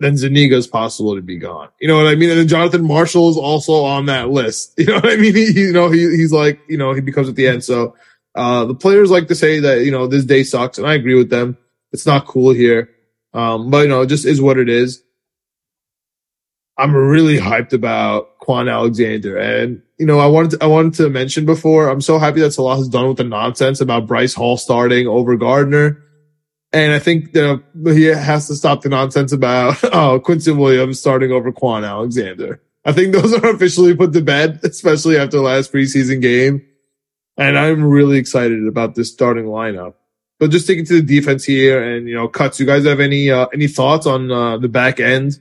[0.00, 1.68] Then Zuniga is possible to be gone.
[1.80, 2.30] You know what I mean?
[2.30, 4.74] And then Jonathan Marshall is also on that list.
[4.78, 5.34] You know what I mean?
[5.34, 7.64] He, you know, he, he's like, you know, he becomes at the end.
[7.64, 7.96] So,
[8.34, 11.16] uh, the players like to say that, you know, this day sucks and I agree
[11.16, 11.58] with them.
[11.92, 12.90] It's not cool here.
[13.34, 15.02] Um, but you know, it just is what it is.
[16.78, 19.36] I'm really hyped about Kwon Alexander.
[19.36, 22.52] And, you know, I wanted to, I wanted to mention before, I'm so happy that
[22.52, 26.00] Salah has done with the nonsense about Bryce Hall starting over Gardner.
[26.72, 31.32] And I think that he has to stop the nonsense about oh, Quincy Williams starting
[31.32, 32.62] over Kwon Alexander.
[32.84, 36.66] I think those are officially put to bed, especially after last preseason game.
[37.36, 39.94] And I'm really excited about this starting lineup.
[40.38, 43.30] But just sticking to the defense here and, you know, cuts, you guys have any,
[43.30, 45.38] uh, any thoughts on, uh, the back end?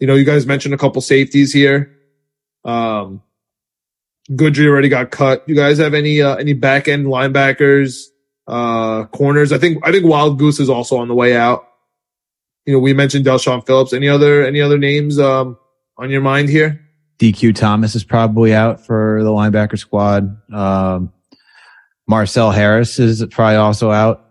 [0.00, 1.96] You know, you guys mentioned a couple safeties here.
[2.64, 3.22] Um,
[4.30, 5.48] Guidry already got cut.
[5.48, 8.06] You guys have any, uh, any back end linebackers?
[8.46, 9.52] Uh, corners.
[9.52, 11.66] I think I think Wild Goose is also on the way out.
[12.64, 13.92] You know, we mentioned Delshawn Phillips.
[13.92, 15.56] Any other any other names um,
[15.98, 16.80] on your mind here?
[17.18, 20.36] DQ Thomas is probably out for the linebacker squad.
[20.52, 21.12] Um,
[22.06, 24.22] Marcel Harris is probably also out.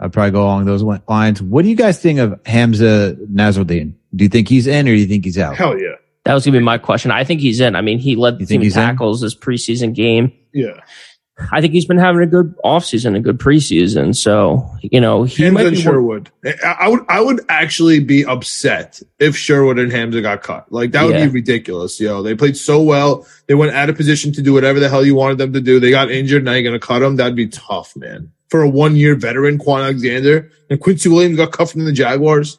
[0.00, 1.40] I'd probably go along those lines.
[1.40, 3.94] What do you guys think of Hamsah Nasirildeen?
[4.14, 5.56] Do you think he's in or do you think he's out?
[5.56, 5.92] Hell yeah,
[6.24, 7.10] That was gonna be my question.
[7.12, 7.76] I think he's in.
[7.76, 8.82] I mean, he led the You team in he's in?
[8.82, 10.32] tackles this preseason game.
[10.52, 10.80] yeah.
[11.50, 14.14] I think he's been having a good offseason, a good preseason.
[14.14, 16.30] So, you know, he Hamza might and be Sherwood.
[16.44, 20.70] I, I would I would actually be upset if Sherwood and Hamza got cut.
[20.70, 21.24] Like that would Yeah.
[21.26, 21.98] be ridiculous.
[21.98, 23.26] Yo, they played so well.
[23.46, 25.80] They went out of position to do whatever the hell you wanted them to do.
[25.80, 26.44] They got injured.
[26.44, 27.16] Now you're gonna cut them.
[27.16, 28.30] That'd be tough, man.
[28.50, 32.58] For a one year veteran, Kwon Alexander and Quincy Williams got cut from the Jaguars.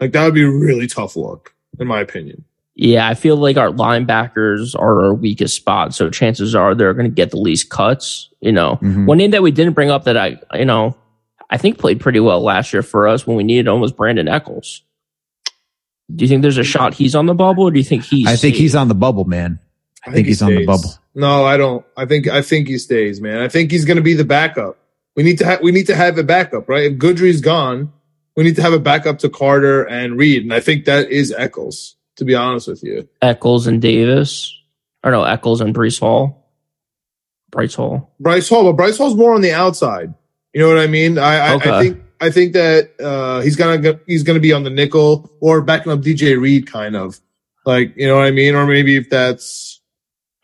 [0.00, 2.44] Like that would be a really tough look, in my opinion.
[2.76, 5.94] Yeah, I feel like our linebackers are our weakest spot.
[5.94, 8.30] So chances are they're going to get the least cuts.
[8.40, 9.06] You know, Mhm.
[9.06, 10.96] one name that we didn't bring up that I, you know,
[11.50, 14.26] I think played pretty well last year for us when we needed him was Brandon
[14.28, 14.82] Echols.
[16.14, 18.26] Do you think there's a shot he's on the bubble, or do you think he's?
[18.26, 19.58] I think he's on the bubble, man.
[20.06, 20.92] I think he he's on the bubble.
[21.14, 21.84] No, I don't.
[21.96, 23.38] I think I think he stays, man.
[23.40, 24.76] I think he's going to be the backup.
[25.16, 26.92] We need to ha- we need to have a backup, right?
[26.92, 27.90] If Guidry's gone,
[28.36, 31.32] we need to have a backup to Carter and Reed, and I think that is
[31.38, 31.96] Echols.
[32.16, 34.54] To be honest with you, Echols and Davis,
[35.02, 36.40] or no, Echols and Breece Hall.
[37.50, 38.12] Bryce Hall.
[38.18, 40.12] Bryce Hall, but Bryce Hall's more on the outside.
[40.52, 41.18] You know what I mean?
[41.18, 41.70] I, I, Okay.
[41.70, 45.30] I think I think that uh, he's gonna go- he's gonna be on the nickel
[45.40, 47.20] or backing up DJ Reed, kind of
[47.66, 49.80] like you know what I mean, or maybe if that's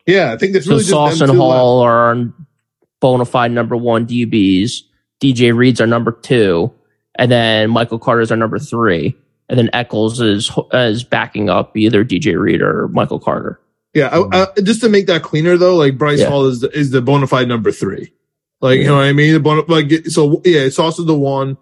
[0.05, 1.49] yeah, I think that's So really Sauce just and two left.
[1.57, 2.15] Hall are
[2.99, 4.81] bona fide number one DBs.
[5.21, 6.73] DJ Reed's our number two,
[7.15, 9.15] and then Michael Carter's our number three,
[9.51, 13.59] and then Echols is is backing up either DJ Reed or Michael Carter.
[13.93, 14.59] Yeah, I, mm-hmm.
[14.59, 16.29] I, just to make that cleaner though, like Bryce Yeah.
[16.29, 18.13] Hall is the, is the bona fide number three.
[18.61, 19.33] Like you know what I mean?
[19.33, 21.57] The bona, like so yeah, it's also the one.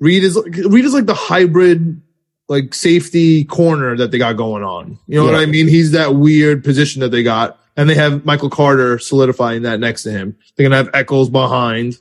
[0.00, 2.02] Reed is like Reed is like the hybrid
[2.48, 4.98] like safety corner that they got going on.
[5.06, 5.68] You know what I mean?
[5.68, 10.02] He's that weird position that they got, and they have Michael Carter solidifying that next
[10.02, 10.36] to him.
[10.56, 11.98] They're gonna have Echols behind,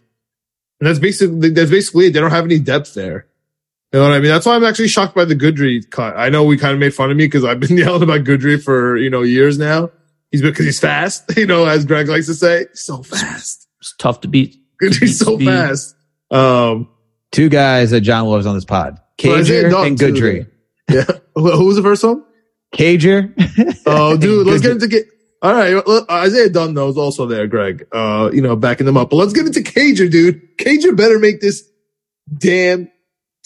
[0.79, 2.13] and that's basically that's basically it.
[2.13, 3.27] They don't have any depth there.
[3.93, 4.29] You know what I mean?
[4.29, 6.17] That's why I'm actually shocked by the Guidry cut.
[6.17, 8.61] I know we kind of made fun of me because I've been yelling about Guidry
[8.61, 9.91] for you know years now.
[10.31, 13.67] He's because he's fast, you know, as Greg likes to say, so fast.
[13.79, 14.57] It's tough to beat.
[14.83, 15.45] Guidry's so Speed.
[15.45, 15.95] fast.
[16.31, 16.89] Um,
[17.31, 18.99] Two guys that John loves on this pod.
[19.23, 20.13] Well, Cager Dunn, and too.
[20.13, 20.51] Guidry.
[20.89, 21.05] yeah.
[21.35, 22.23] Who who was the first one?
[22.75, 23.33] Cager.
[23.85, 24.63] Oh, dude, let's Guidry.
[24.63, 25.05] get into get.
[25.41, 27.87] All right, well, Isaiah Dunn though is also there, Greg.
[27.91, 29.09] Uh, you know, backing them up.
[29.11, 30.57] But let's get into Cager, dude.
[30.57, 31.63] Cager better make this
[32.37, 32.89] damn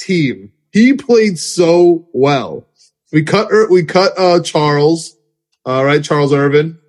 [0.01, 0.51] team.
[0.71, 2.65] He played so well.
[3.11, 5.15] We cut, Er- we cut uh Charles.
[5.65, 6.79] All right, Charles Irvin.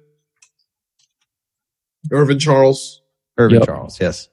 [2.11, 3.01] Irvin Charles.
[3.39, 3.67] Irvin Yep.
[3.67, 4.01] Charles.
[4.01, 4.29] Yes.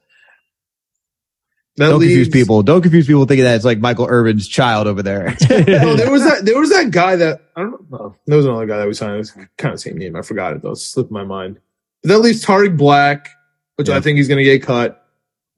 [1.76, 2.62] That Don't confuse people.
[2.62, 5.36] Don't confuse people thinking that it's like Michael Irvin's child over there.
[5.50, 6.44] No, there was that.
[6.44, 8.14] There was that guy that I don't know.
[8.26, 9.14] There was another guy that we signed.
[9.14, 10.14] It was kind of the same name.
[10.16, 10.72] I forgot it though.
[10.72, 11.58] It slipped my mind.
[12.02, 13.28] But that leaves Tarik Black,
[13.76, 13.96] which Yeah.
[13.96, 15.06] I think he's going to get cut.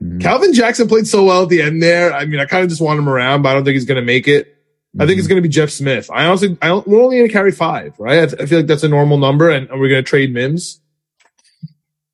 [0.03, 0.21] Mhm.
[0.21, 2.13] Calvin Jackson played so well at the end there.
[2.13, 4.01] I mean, I kind of just want him around, but I don't think he's going
[4.01, 4.49] to make it.
[4.99, 6.11] I think it's going to be Jeff Smith.
[6.13, 8.25] I honestly, I don't, we're only going to carry five, right?
[8.25, 10.35] I, th- I feel like that's a normal number, and, and we're going to trade
[10.35, 10.81] Mims.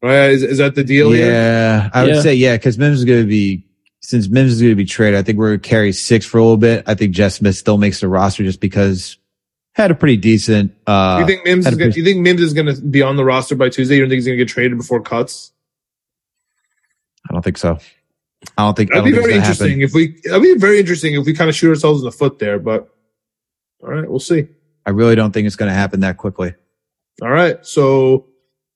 [0.01, 0.31] Right?
[0.31, 1.31] Is, is that the deal here?
[1.33, 2.21] Yeah, I would Yeah.
[2.23, 3.65] say yeah, because Mims is going to be
[4.01, 5.19] since Mims is going to be traded.
[5.19, 6.85] I think we're going to carry six for a little bit.
[6.87, 9.19] I think Jeff Smith still makes the roster just because
[9.75, 10.73] had a pretty decent.
[10.87, 12.81] uh you think Mims had is a gonna, pretty- you think Mims is going to
[12.81, 13.97] be on the roster by Tuesday?
[13.97, 15.53] You don't think he's going to get traded before cuts?
[17.29, 17.79] I don't think so.
[18.57, 20.21] I don't think That'd be don't very think it's gonna interesting if we.
[20.25, 22.59] That'd be very interesting if we kind of shoot ourselves in the foot there.
[22.59, 22.89] But
[23.83, 24.47] all right, we'll see.
[24.87, 26.55] I really don't think it's going to happen that quickly.
[27.21, 28.27] All right, so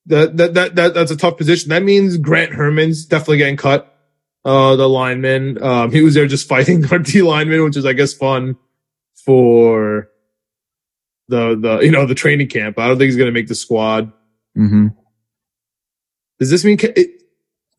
[0.06, 1.70] that that that, that that's a tough position.
[1.70, 3.88] That means Grant Hermanns definitely getting cut.
[4.44, 7.92] Uh, the lineman, um, he was there just fighting our D lineman, which is I
[7.92, 8.56] guess fun
[9.24, 10.08] for
[11.28, 12.78] the the you know the training camp.
[12.80, 14.12] I don't think he's gonna make the squad.
[14.56, 14.88] hmm
[16.40, 16.78] Does this mean?
[16.80, 17.22] It-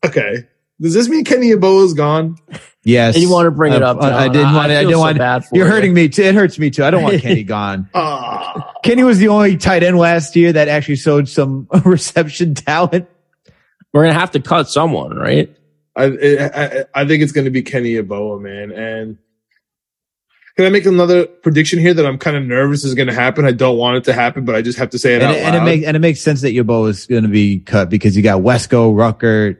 [0.04, 0.48] okay.
[0.84, 2.36] Does this mean Kenny Yeboah is gone?
[2.84, 4.02] Yes, And you want to bring it Uh, up?
[4.02, 4.70] I- I didn't want.
[4.70, 5.18] I, feel didn't so want.
[5.18, 5.72] bad for You're you.
[5.72, 6.22] hurting me too.
[6.22, 6.84] It hurts me too.
[6.84, 7.88] I don't want Kenny gone.
[7.94, 13.08] Ah, Kenny was the only tight end last year that actually showed some reception talent.
[13.94, 15.56] We're gonna have to cut someone, right?
[15.96, 18.72] I, I I think it's going to be Kenny Yeboah, man.
[18.72, 19.16] And
[20.56, 23.44] can I make another prediction here that I'm kind of nervous is going to happen?
[23.44, 25.36] I don't want it to happen, but I just have to say it and out
[25.36, 25.64] it, and it loud.
[25.64, 28.42] makes and it makes sense that Yeboah is going to be cut because you got
[28.42, 29.58] Wesco, Ruckert,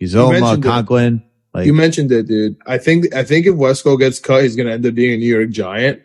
[0.00, 0.68] Uzomah, mentioned it.
[0.68, 1.22] Conklin.
[1.52, 2.56] Like you mentioned it, dude.
[2.66, 5.16] I think I think if Wesco gets cut, he's going to end up being a
[5.16, 6.02] New York Giant,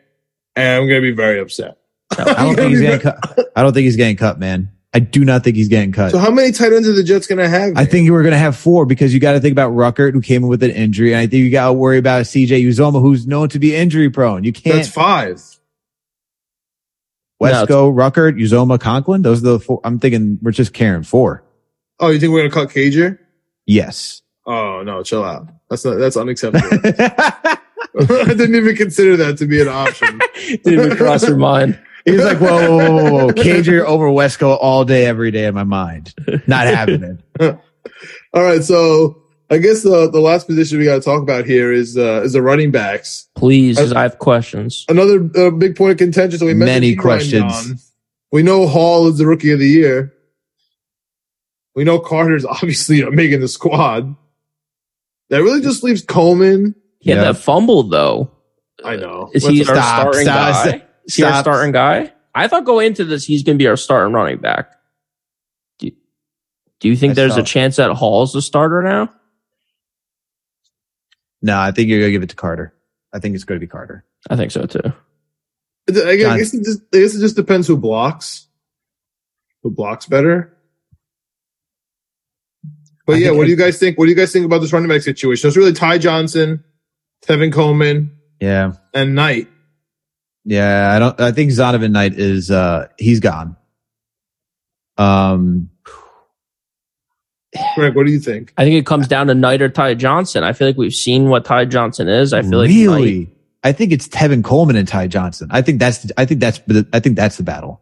[0.55, 1.77] and I'm going to be very upset.
[2.17, 3.51] I don't think he's getting cut.
[3.55, 4.71] I don't think he's getting cut, man.
[4.93, 6.11] I do not think he's getting cut.
[6.11, 7.73] So how many tight ends are the Jets going to have?
[7.75, 10.13] I think you were going to have four because you got to think about Ruckert,
[10.13, 12.65] who came in with an injury, and I think you got to worry about CJ
[12.65, 14.45] Uzomah, who's known to be injury prone.
[14.45, 15.41] You can't That's five.
[17.43, 19.21] Wesco, Ruckert, Uzomah, Conklin.
[19.21, 19.81] Those are the four.
[19.83, 21.43] I'm thinking we're just carrying four.
[21.99, 23.19] Oh, you think we're going to cut Cager?
[23.65, 24.21] Yes.
[24.45, 25.47] Oh no, chill out.
[25.69, 26.67] That's not that's unacceptable.
[27.97, 30.19] I didn't even consider that to be an option.
[30.35, 31.79] Didn't even cross your mind.
[32.03, 33.33] He's like, whoa, whoa, whoa, whoa, whoa.
[33.33, 36.13] Cager over Wesco all day, every day in my mind.
[36.45, 37.23] Not happening.
[37.39, 41.71] All right, so I guess the the last position we got to talk about here
[41.71, 43.27] is uh, is the running backs.
[43.35, 44.85] Please, 'cause I have questions.
[44.89, 46.37] Another uh, big point of contention.
[46.39, 47.43] So we mentioned Many questions.
[47.67, 47.79] gone.
[48.31, 50.13] We know Hall is the rookie of the year.
[51.75, 54.15] We know Carter's obviously making the squad.
[55.29, 56.75] That really just leaves Coleman.
[56.99, 57.31] He had Yeah.
[57.33, 58.31] that fumble though.
[58.83, 59.29] I know.
[59.33, 60.83] Is he our Stop, starting stop, guy?
[61.05, 62.13] Is he our starting guy?
[62.33, 64.71] I thought going into this he's going to be our starting running back.
[65.79, 65.89] Do,
[66.79, 69.11] do you think I there's saw- a chance that Hall's the starter now?
[71.41, 72.73] No, I think you're going to give it to Carter.
[73.13, 74.03] I think it's going to be Carter.
[74.29, 74.81] I think so too.
[75.87, 76.37] I guess, I John.
[76.37, 78.47] guess it just, I guess it just depends who blocks.
[79.63, 80.54] Who blocks better?
[83.05, 83.97] But I yeah, what I- do you guys think?
[83.97, 85.47] What do you guys think about this running back situation?
[85.47, 86.63] It's really Ty Johnson,
[87.25, 88.73] Tevin Coleman, Yeah.
[88.93, 89.47] and Knight.
[90.43, 90.91] Yeah.
[90.91, 93.55] I don't, I think Zonovan Knight is, uh, he's gone.
[94.97, 95.69] Um,
[97.75, 98.53] Greg, what do you think?
[98.57, 100.43] I think it comes down to Knight or Ty Johnson.
[100.43, 102.33] I feel like we've seen what Ty Johnson is.
[102.33, 103.29] I feel like really, Knight-
[103.63, 105.47] I think it's Tevin Coleman and Ty Johnson.
[105.51, 107.81] I think that's, I think that's, the- I think that's the battle.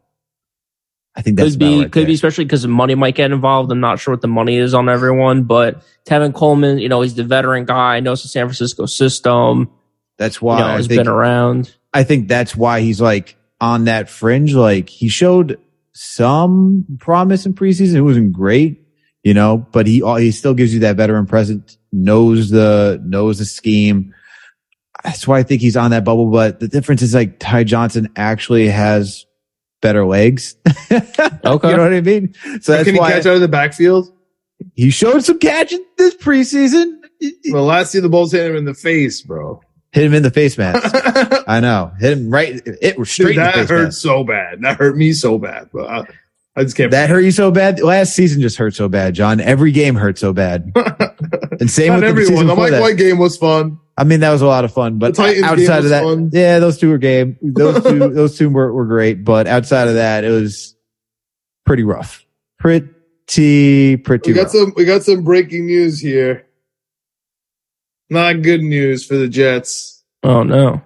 [1.16, 2.08] I think that's could be right could there.
[2.08, 3.72] be especially because the money might get involved.
[3.72, 7.14] I'm not sure what the money is on everyone, but Tevin Coleman, you know, he's
[7.14, 9.70] the veteran guy, knows the San Francisco system.
[10.18, 11.76] That's You why know, I has think, been around.
[11.94, 14.56] I think that's why he's like on that fringe.
[14.56, 15.60] Like he showed
[15.94, 17.96] some promise in preseason.
[17.96, 18.82] It wasn't great,
[19.24, 23.46] you know, but he, he still gives you that veteran presence, knows the, knows the
[23.46, 24.16] scheme.
[25.04, 26.32] That's why I think he's on that bubble.
[26.32, 29.26] But the difference is like Ty Johnson actually has
[29.84, 30.56] better legs.
[31.46, 31.70] Okay.
[31.72, 32.34] you know what I mean?
[32.62, 34.12] So that's Can he why catch out of the backfield?
[34.76, 37.00] he showed some catching this preseason.
[37.52, 39.62] Well, last year the Bulls hit him in the face, bro.
[39.92, 40.90] Hit him in the face mask.
[41.48, 41.92] I know.
[42.00, 42.62] Hit him right.
[42.82, 44.02] It was straight Dude, in the that face hurt mask.
[44.02, 44.62] so bad.
[44.62, 45.70] That hurt me so bad.
[45.74, 46.04] But I,
[46.56, 46.92] I just can't.
[46.92, 47.82] That hurt you so bad.
[47.82, 49.40] Last season just hurt so bad, John.
[49.42, 50.72] Every game hurt so bad.
[51.60, 52.32] And same Not with everyone.
[52.32, 52.82] season The before Mike.
[52.82, 53.80] White game was fun.
[53.98, 54.98] I mean, that was a lot of fun.
[54.98, 56.30] But The Titans game outside of that, fun.
[56.34, 57.38] yeah, those two were game.
[57.42, 59.24] Those two, those two were, were great.
[59.24, 60.76] But outside of that, it was
[61.66, 62.26] pretty rough.
[62.60, 64.52] Pretty, pretty We got rough.
[64.52, 64.74] some.
[64.76, 66.48] We got some breaking news here.
[68.10, 70.04] Not good news for the Jets.
[70.24, 70.82] Oh no.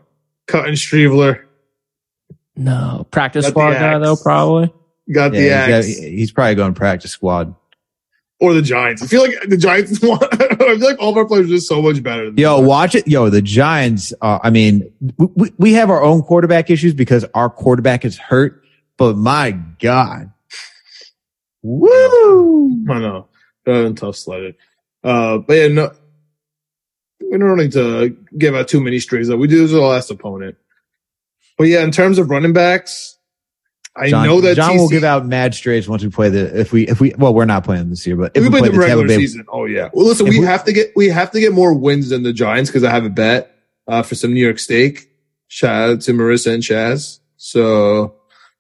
[0.48, 1.44] Cutting Streveler
[2.56, 3.06] No.
[3.12, 4.74] Practice Got squad guy though, probably.
[5.12, 7.54] got the axe, he's, got- he's probably going to practice squad.
[8.40, 9.02] Or the Giants.
[9.02, 10.00] I feel like the Giants.
[10.04, 12.26] want- I feel like all of our players are just so much better.
[12.26, 13.08] Than Yo, watch it.
[13.08, 14.14] Yo, the Giants.
[14.22, 18.64] Uh, I mean, we, we have our own quarterback issues because our quarterback is hurt.
[18.98, 20.32] But my God,
[21.62, 22.86] woo!
[22.90, 23.28] I know.
[23.66, 24.56] Uh, tough sledded.
[25.04, 25.92] Uh, but yeah, no,
[27.32, 29.28] we don't need to give out too many strays.
[29.28, 30.58] Though we do this with the last opponent.
[31.58, 33.17] But yeah, in terms of running backs,
[33.98, 36.60] I John, know that John will give out mad strays once we play the.
[36.60, 38.60] If we, if we, well, we're not playing this year, but if we, we, played
[38.60, 39.46] play the the regular Bay, season.
[39.50, 39.90] Oh yeah.
[39.94, 42.34] Well, listen, we, we- have to get we have to get more wins than the
[42.34, 43.52] Giants because I have a bet
[43.88, 45.10] uh, for some New York steak.
[45.48, 47.20] Shout out to Marissa and Chaz.
[47.38, 48.16] So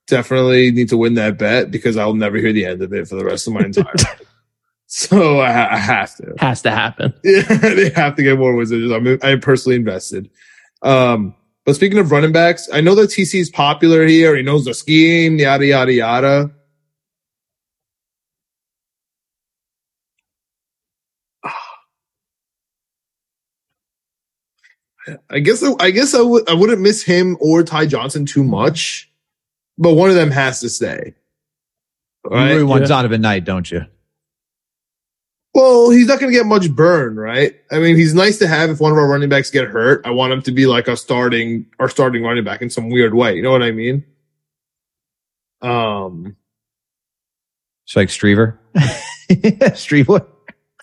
[0.08, 3.16] definitely need to win that bet because I'll never hear the end of it for
[3.16, 4.22] the rest of my entire life.
[4.88, 6.34] So I, ha- I have to.
[6.40, 7.14] Has to happen.
[7.24, 10.30] Yeah, they have to get more wins I'm, I'm personally invested.
[10.82, 11.36] Um,
[11.68, 14.38] but speaking of running backs, I know that TC is popular here.
[14.38, 16.50] He knows the scheme, yada, yada, yada.
[25.30, 29.12] I guess I guess I would I wouldn't miss him or Ty Johnson too much,
[29.78, 31.16] but one of them has to stay.
[32.24, 32.88] you really want Yeah.
[32.88, 33.86] Zonovan Knight, don't you?
[35.58, 37.56] Well, he's not going to get much burn, right?
[37.72, 40.06] I mean, he's nice to have if one of our running backs get hurt.
[40.06, 43.16] I want him to be like a starting, our starting running back in some weird
[43.16, 43.34] way.
[43.36, 44.06] You know what I mean?
[45.64, 46.36] Um,
[47.88, 48.60] It's like Streaver,
[49.32, 50.28] Streaver.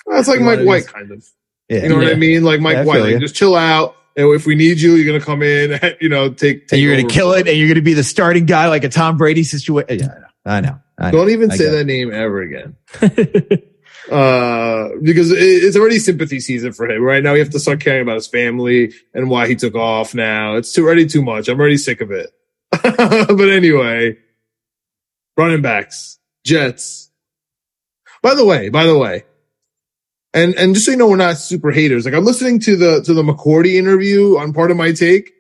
[0.06, 1.24] that's like You Mike White, kind of.
[1.68, 2.42] Yeah, You know what I mean?
[2.42, 3.94] Like Mike Yeah, White, like just chill out.
[4.16, 6.72] And if we need you, you're going to come in, and, you know, take, take
[6.72, 9.18] and you're gonna kill it, and you're gonna be the starting guy like a Tom
[9.18, 10.00] Brady situation.
[10.00, 10.68] Yeah, I know.
[10.68, 10.80] I know.
[10.98, 11.18] I know.
[11.18, 11.76] Don't even I say get it.
[11.76, 12.76] that name ever again.
[14.10, 17.02] uh, because it, it's already sympathy season for him.
[17.02, 20.14] Right now, we have to start caring about his family and why he took off.
[20.14, 21.48] Now it's too already too much.
[21.48, 22.30] I'm already sick of it.
[22.70, 24.18] but anyway,
[25.36, 27.10] running backs, Jets.
[28.22, 29.24] By the way, by the way,
[30.32, 32.04] and and just so you know, we're not super haters.
[32.04, 35.32] Like I'm listening to the to the McCourty interview on part of my take.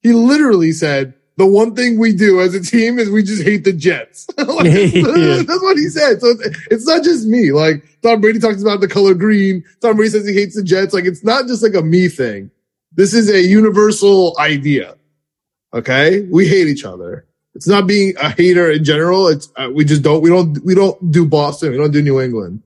[0.00, 1.14] He literally said.
[1.40, 4.26] The one thing we do as a team is we just hate the Jets.
[4.36, 5.40] Like, Yeah.
[5.42, 6.20] That's what he said.
[6.20, 7.50] So it's, it's not just me.
[7.50, 9.64] Like Tom Brady talks about the color green.
[9.80, 10.92] Tom Brady says he hates the Jets.
[10.92, 12.50] Like it's not just like a me thing.
[12.92, 14.96] This is a universal idea.
[15.72, 17.24] Okay, we hate each other.
[17.54, 19.28] It's not being a hater in general.
[19.28, 21.70] It's uh, we just don't we don't we don't do Boston.
[21.70, 22.62] We don't do New England.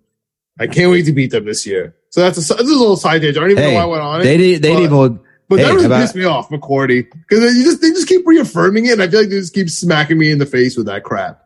[0.59, 1.95] I can't wait to beat them this year.
[2.11, 3.37] So that's a this is a little side tangent.
[3.37, 4.25] I don't even Hey, know why I went on it.
[4.25, 4.63] They didn't.
[4.63, 5.21] They didn't even.
[5.57, 8.09] But Hey, that really how about- pissed me off, McCourty, because you just they just
[8.09, 10.77] keep reaffirming it, and I feel like they just keep smacking me in the face
[10.77, 11.41] with that crap.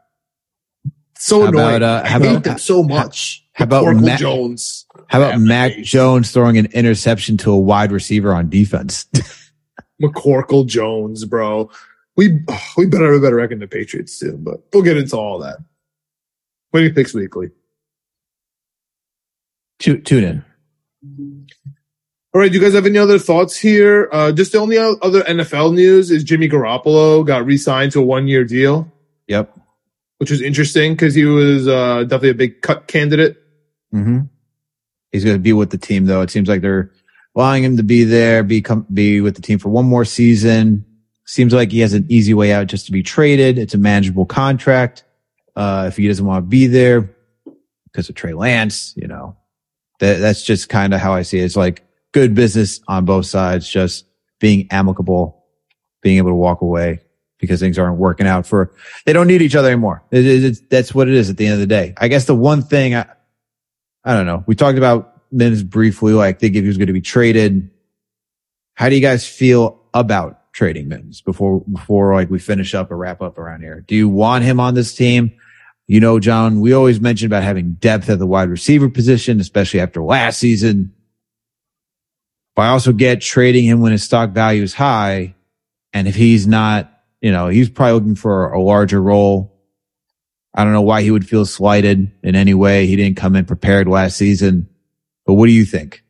[1.19, 1.77] So How annoying.
[1.77, 3.45] about, uh, I how hate about- them so much.
[3.53, 4.87] how about Oracle Matt- Jones?
[5.09, 5.77] How about Mac.
[5.83, 9.07] Jones throwing an interception to a wide receiver on defense?
[10.03, 11.71] McCorkle Jones, bro.
[12.17, 12.41] We
[12.77, 15.39] we better have a better record than the Patriots too, but we'll get into all
[15.41, 15.59] that.
[16.73, 17.51] Winning picks weekly.
[19.79, 21.38] Tu- Tune in.
[22.35, 24.09] All right, do you guys have any other thoughts here?
[24.13, 28.45] Uh, just the only other NFL news is Jimmy Garoppolo got re-signed to a one-year
[28.45, 28.91] deal,
[29.29, 29.57] Yep.
[30.19, 33.39] which was interesting because he was uh, definitely a big cut candidate.
[33.91, 34.21] hmm
[35.11, 36.21] He's going to be with the team, though.
[36.21, 36.91] It seems like they're
[37.35, 40.85] allowing him to be there, be com- be with the team for one more season.
[41.25, 43.57] Seems like he has an easy way out just to be traded.
[43.59, 45.05] It's a manageable contract.
[45.57, 47.09] Uh, if he doesn't want to be there
[47.85, 49.35] because of Trey Lance, you know,
[50.01, 51.45] That that's just kind of how I see it.
[51.45, 54.07] It's like good business on both sides, just
[54.41, 55.45] being amicable,
[56.03, 57.01] being able to walk away
[57.39, 58.75] because things aren't working out for,
[59.07, 60.03] they don't need each other anymore.
[60.11, 61.95] It, it, it's, that's what it is at the end of the day.
[61.97, 63.07] I guess the one thing I,
[64.05, 64.45] I don't know.
[64.47, 67.71] We talked about Mims briefly, like think if he was going to be traded.
[68.75, 72.97] How do you guys feel about trading Mims before, before like we finish up or
[72.97, 73.85] wrap up around here?
[73.87, 75.33] Do you want him on this team?
[75.87, 79.81] You know, John, we always mention about having depth at the wide receiver position, especially
[79.81, 80.93] after last season.
[82.59, 85.37] But I also get trading him when his stock value is high.
[85.93, 89.57] And if he's not, you know, he's probably looking for a larger role.
[90.53, 92.89] I don't know why he would feel slighted in any way.
[92.89, 94.69] He didn't come in prepared last season.
[95.25, 96.03] But what do you think?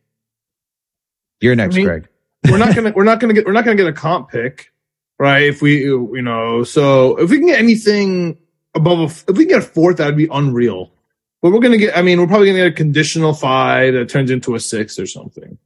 [1.42, 2.08] You're next, I mean, Greg.
[2.50, 4.72] we're not gonna we're not gonna get we're not gonna get a comp pick,
[5.18, 5.42] right?
[5.42, 8.38] If we you know, so if we can get anything
[8.74, 10.92] above a, if we can get a fourth, that'd be unreal.
[11.42, 14.30] But we're gonna get I mean, we're probably gonna get a conditional five that turns
[14.30, 15.58] into a six or something.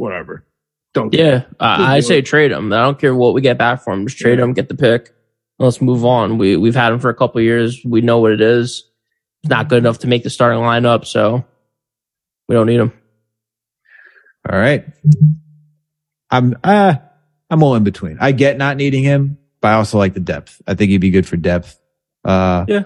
[0.00, 0.46] Whatever.
[0.94, 2.72] Don't Yeah, I, I say trade him.
[2.72, 4.06] I don't care what we get back for him.
[4.06, 4.44] Just trade Yeah.
[4.46, 5.10] him, get the pick.
[5.58, 6.38] Let's move on.
[6.38, 7.80] We we've had him for a couple of years.
[7.84, 8.88] We know what it is.
[9.42, 11.44] He's not good enough to make the starting lineup, so
[12.48, 12.92] we don't need him.
[14.50, 14.86] All right.
[16.30, 16.94] I'm, uh,
[17.50, 18.16] I'm all in between.
[18.20, 20.62] I get not needing him, but I also like the depth.
[20.66, 21.78] I think he'd be good for depth.
[22.24, 22.84] Uh, Yeah.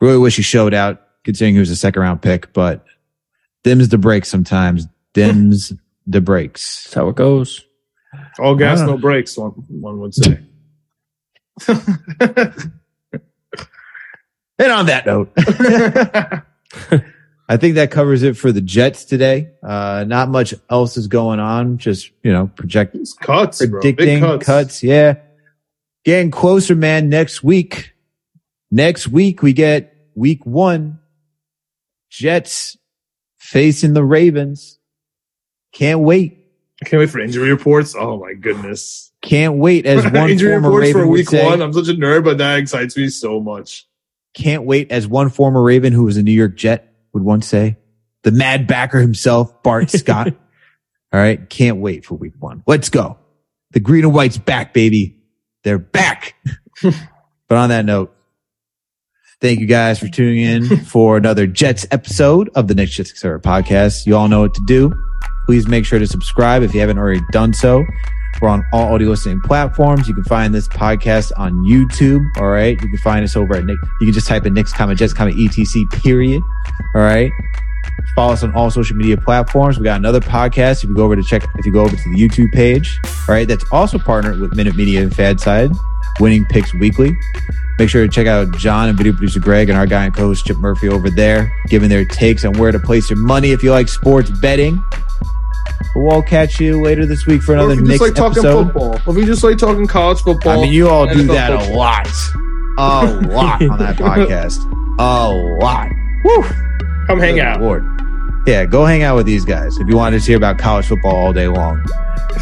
[0.00, 2.84] really wish he showed out considering he was a second round pick, but
[3.64, 4.86] dims the brakes sometimes.
[5.14, 5.74] Dims
[6.06, 6.84] the brakes.
[6.84, 7.64] That's how it goes.
[8.38, 8.86] all gas, Ah.
[8.86, 10.40] no brakes, one one would say.
[14.58, 15.32] And on that note,
[17.48, 19.50] I think that covers it for the Jets today.
[19.62, 21.78] Uh, not much else is going on.
[21.78, 23.80] Just, you know, project, It's cuts, bro.
[23.80, 24.46] Big predicting cuts.
[24.46, 24.82] cuts.
[24.84, 25.16] Yeah.
[26.04, 27.08] Getting closer, man.
[27.08, 27.92] Next week.
[28.70, 31.00] Next week, we get week one.
[32.10, 32.76] Jets
[33.38, 34.78] facing the Ravens.
[35.72, 36.38] Can't wait.
[36.82, 37.94] I can't wait for injury reports.
[37.96, 39.12] Oh my goodness.
[39.22, 41.44] Can't wait as one injury former reports Raven for week say.
[41.46, 41.62] one.
[41.62, 43.86] I'm such a nerd, but that excites me so much.
[44.34, 47.76] Can't wait as one former Raven who was a New York Jet would once say.
[48.22, 50.28] The mad backer himself, Bart Scott.
[51.12, 51.48] All right.
[51.48, 52.62] Can't wait for week one.
[52.66, 53.18] Let's go.
[53.72, 55.18] The green and white's back, baby.
[55.64, 56.34] They're back.
[56.82, 58.14] but on that note,
[59.40, 63.38] thank you guys for tuning in for another Jets episode of the Knicks Jets Etc.
[63.40, 64.06] podcast.
[64.06, 64.92] You all know what to do.
[65.46, 67.84] Please make sure to subscribe if you haven't already done so.
[68.40, 70.08] We're on all audio listening platforms.
[70.08, 72.24] You can find this podcast on YouTube.
[72.38, 72.80] All right.
[72.80, 73.78] You can find us over at Nick.
[74.00, 76.42] You can just type in Nick's comment, Jets comment, ETC period.
[76.94, 77.30] All right.
[78.14, 79.78] Follow us on all social media platforms.
[79.78, 80.82] We got another podcast.
[80.82, 82.98] If you go over to check, if you go over to the YouTube page,
[83.28, 85.76] all right, that's also partnered with Minute Media and FanSided,
[86.20, 87.16] Winning Picks Weekly.
[87.82, 90.46] Make sure to check out John and video producer Greg and our guy and co-host
[90.46, 93.72] Chip Murphy over there, giving their takes on where to place your money if you
[93.72, 94.76] like sports betting.
[95.92, 98.14] But we'll catch you later this week for Or another if you just Knicks like
[98.14, 98.64] talking episode.
[98.66, 98.94] football.
[99.04, 100.60] Or if you just like talking college football.
[100.60, 102.06] I mean, you all do NFL that a lot,
[102.78, 104.62] a lot on that podcast,
[105.00, 105.28] a
[105.60, 105.88] lot.
[106.22, 106.42] Woo!
[107.08, 107.60] Come hang Good out.
[107.62, 107.84] Lord.
[108.46, 111.14] Yeah, go hang out with these guys if you want to hear about college football
[111.14, 111.80] all day long.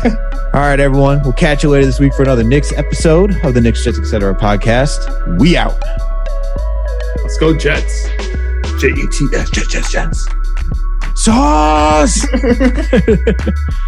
[0.05, 1.23] all right, everyone.
[1.23, 4.35] We'll catch you later this week for another Knicks episode of the Knicks Jets Etc.
[4.35, 5.39] podcast.
[5.39, 5.79] We out.
[7.19, 8.09] Let's go Jets.
[8.81, 10.27] J E T S Jets Jets Jets.
[11.15, 12.27] Sauce!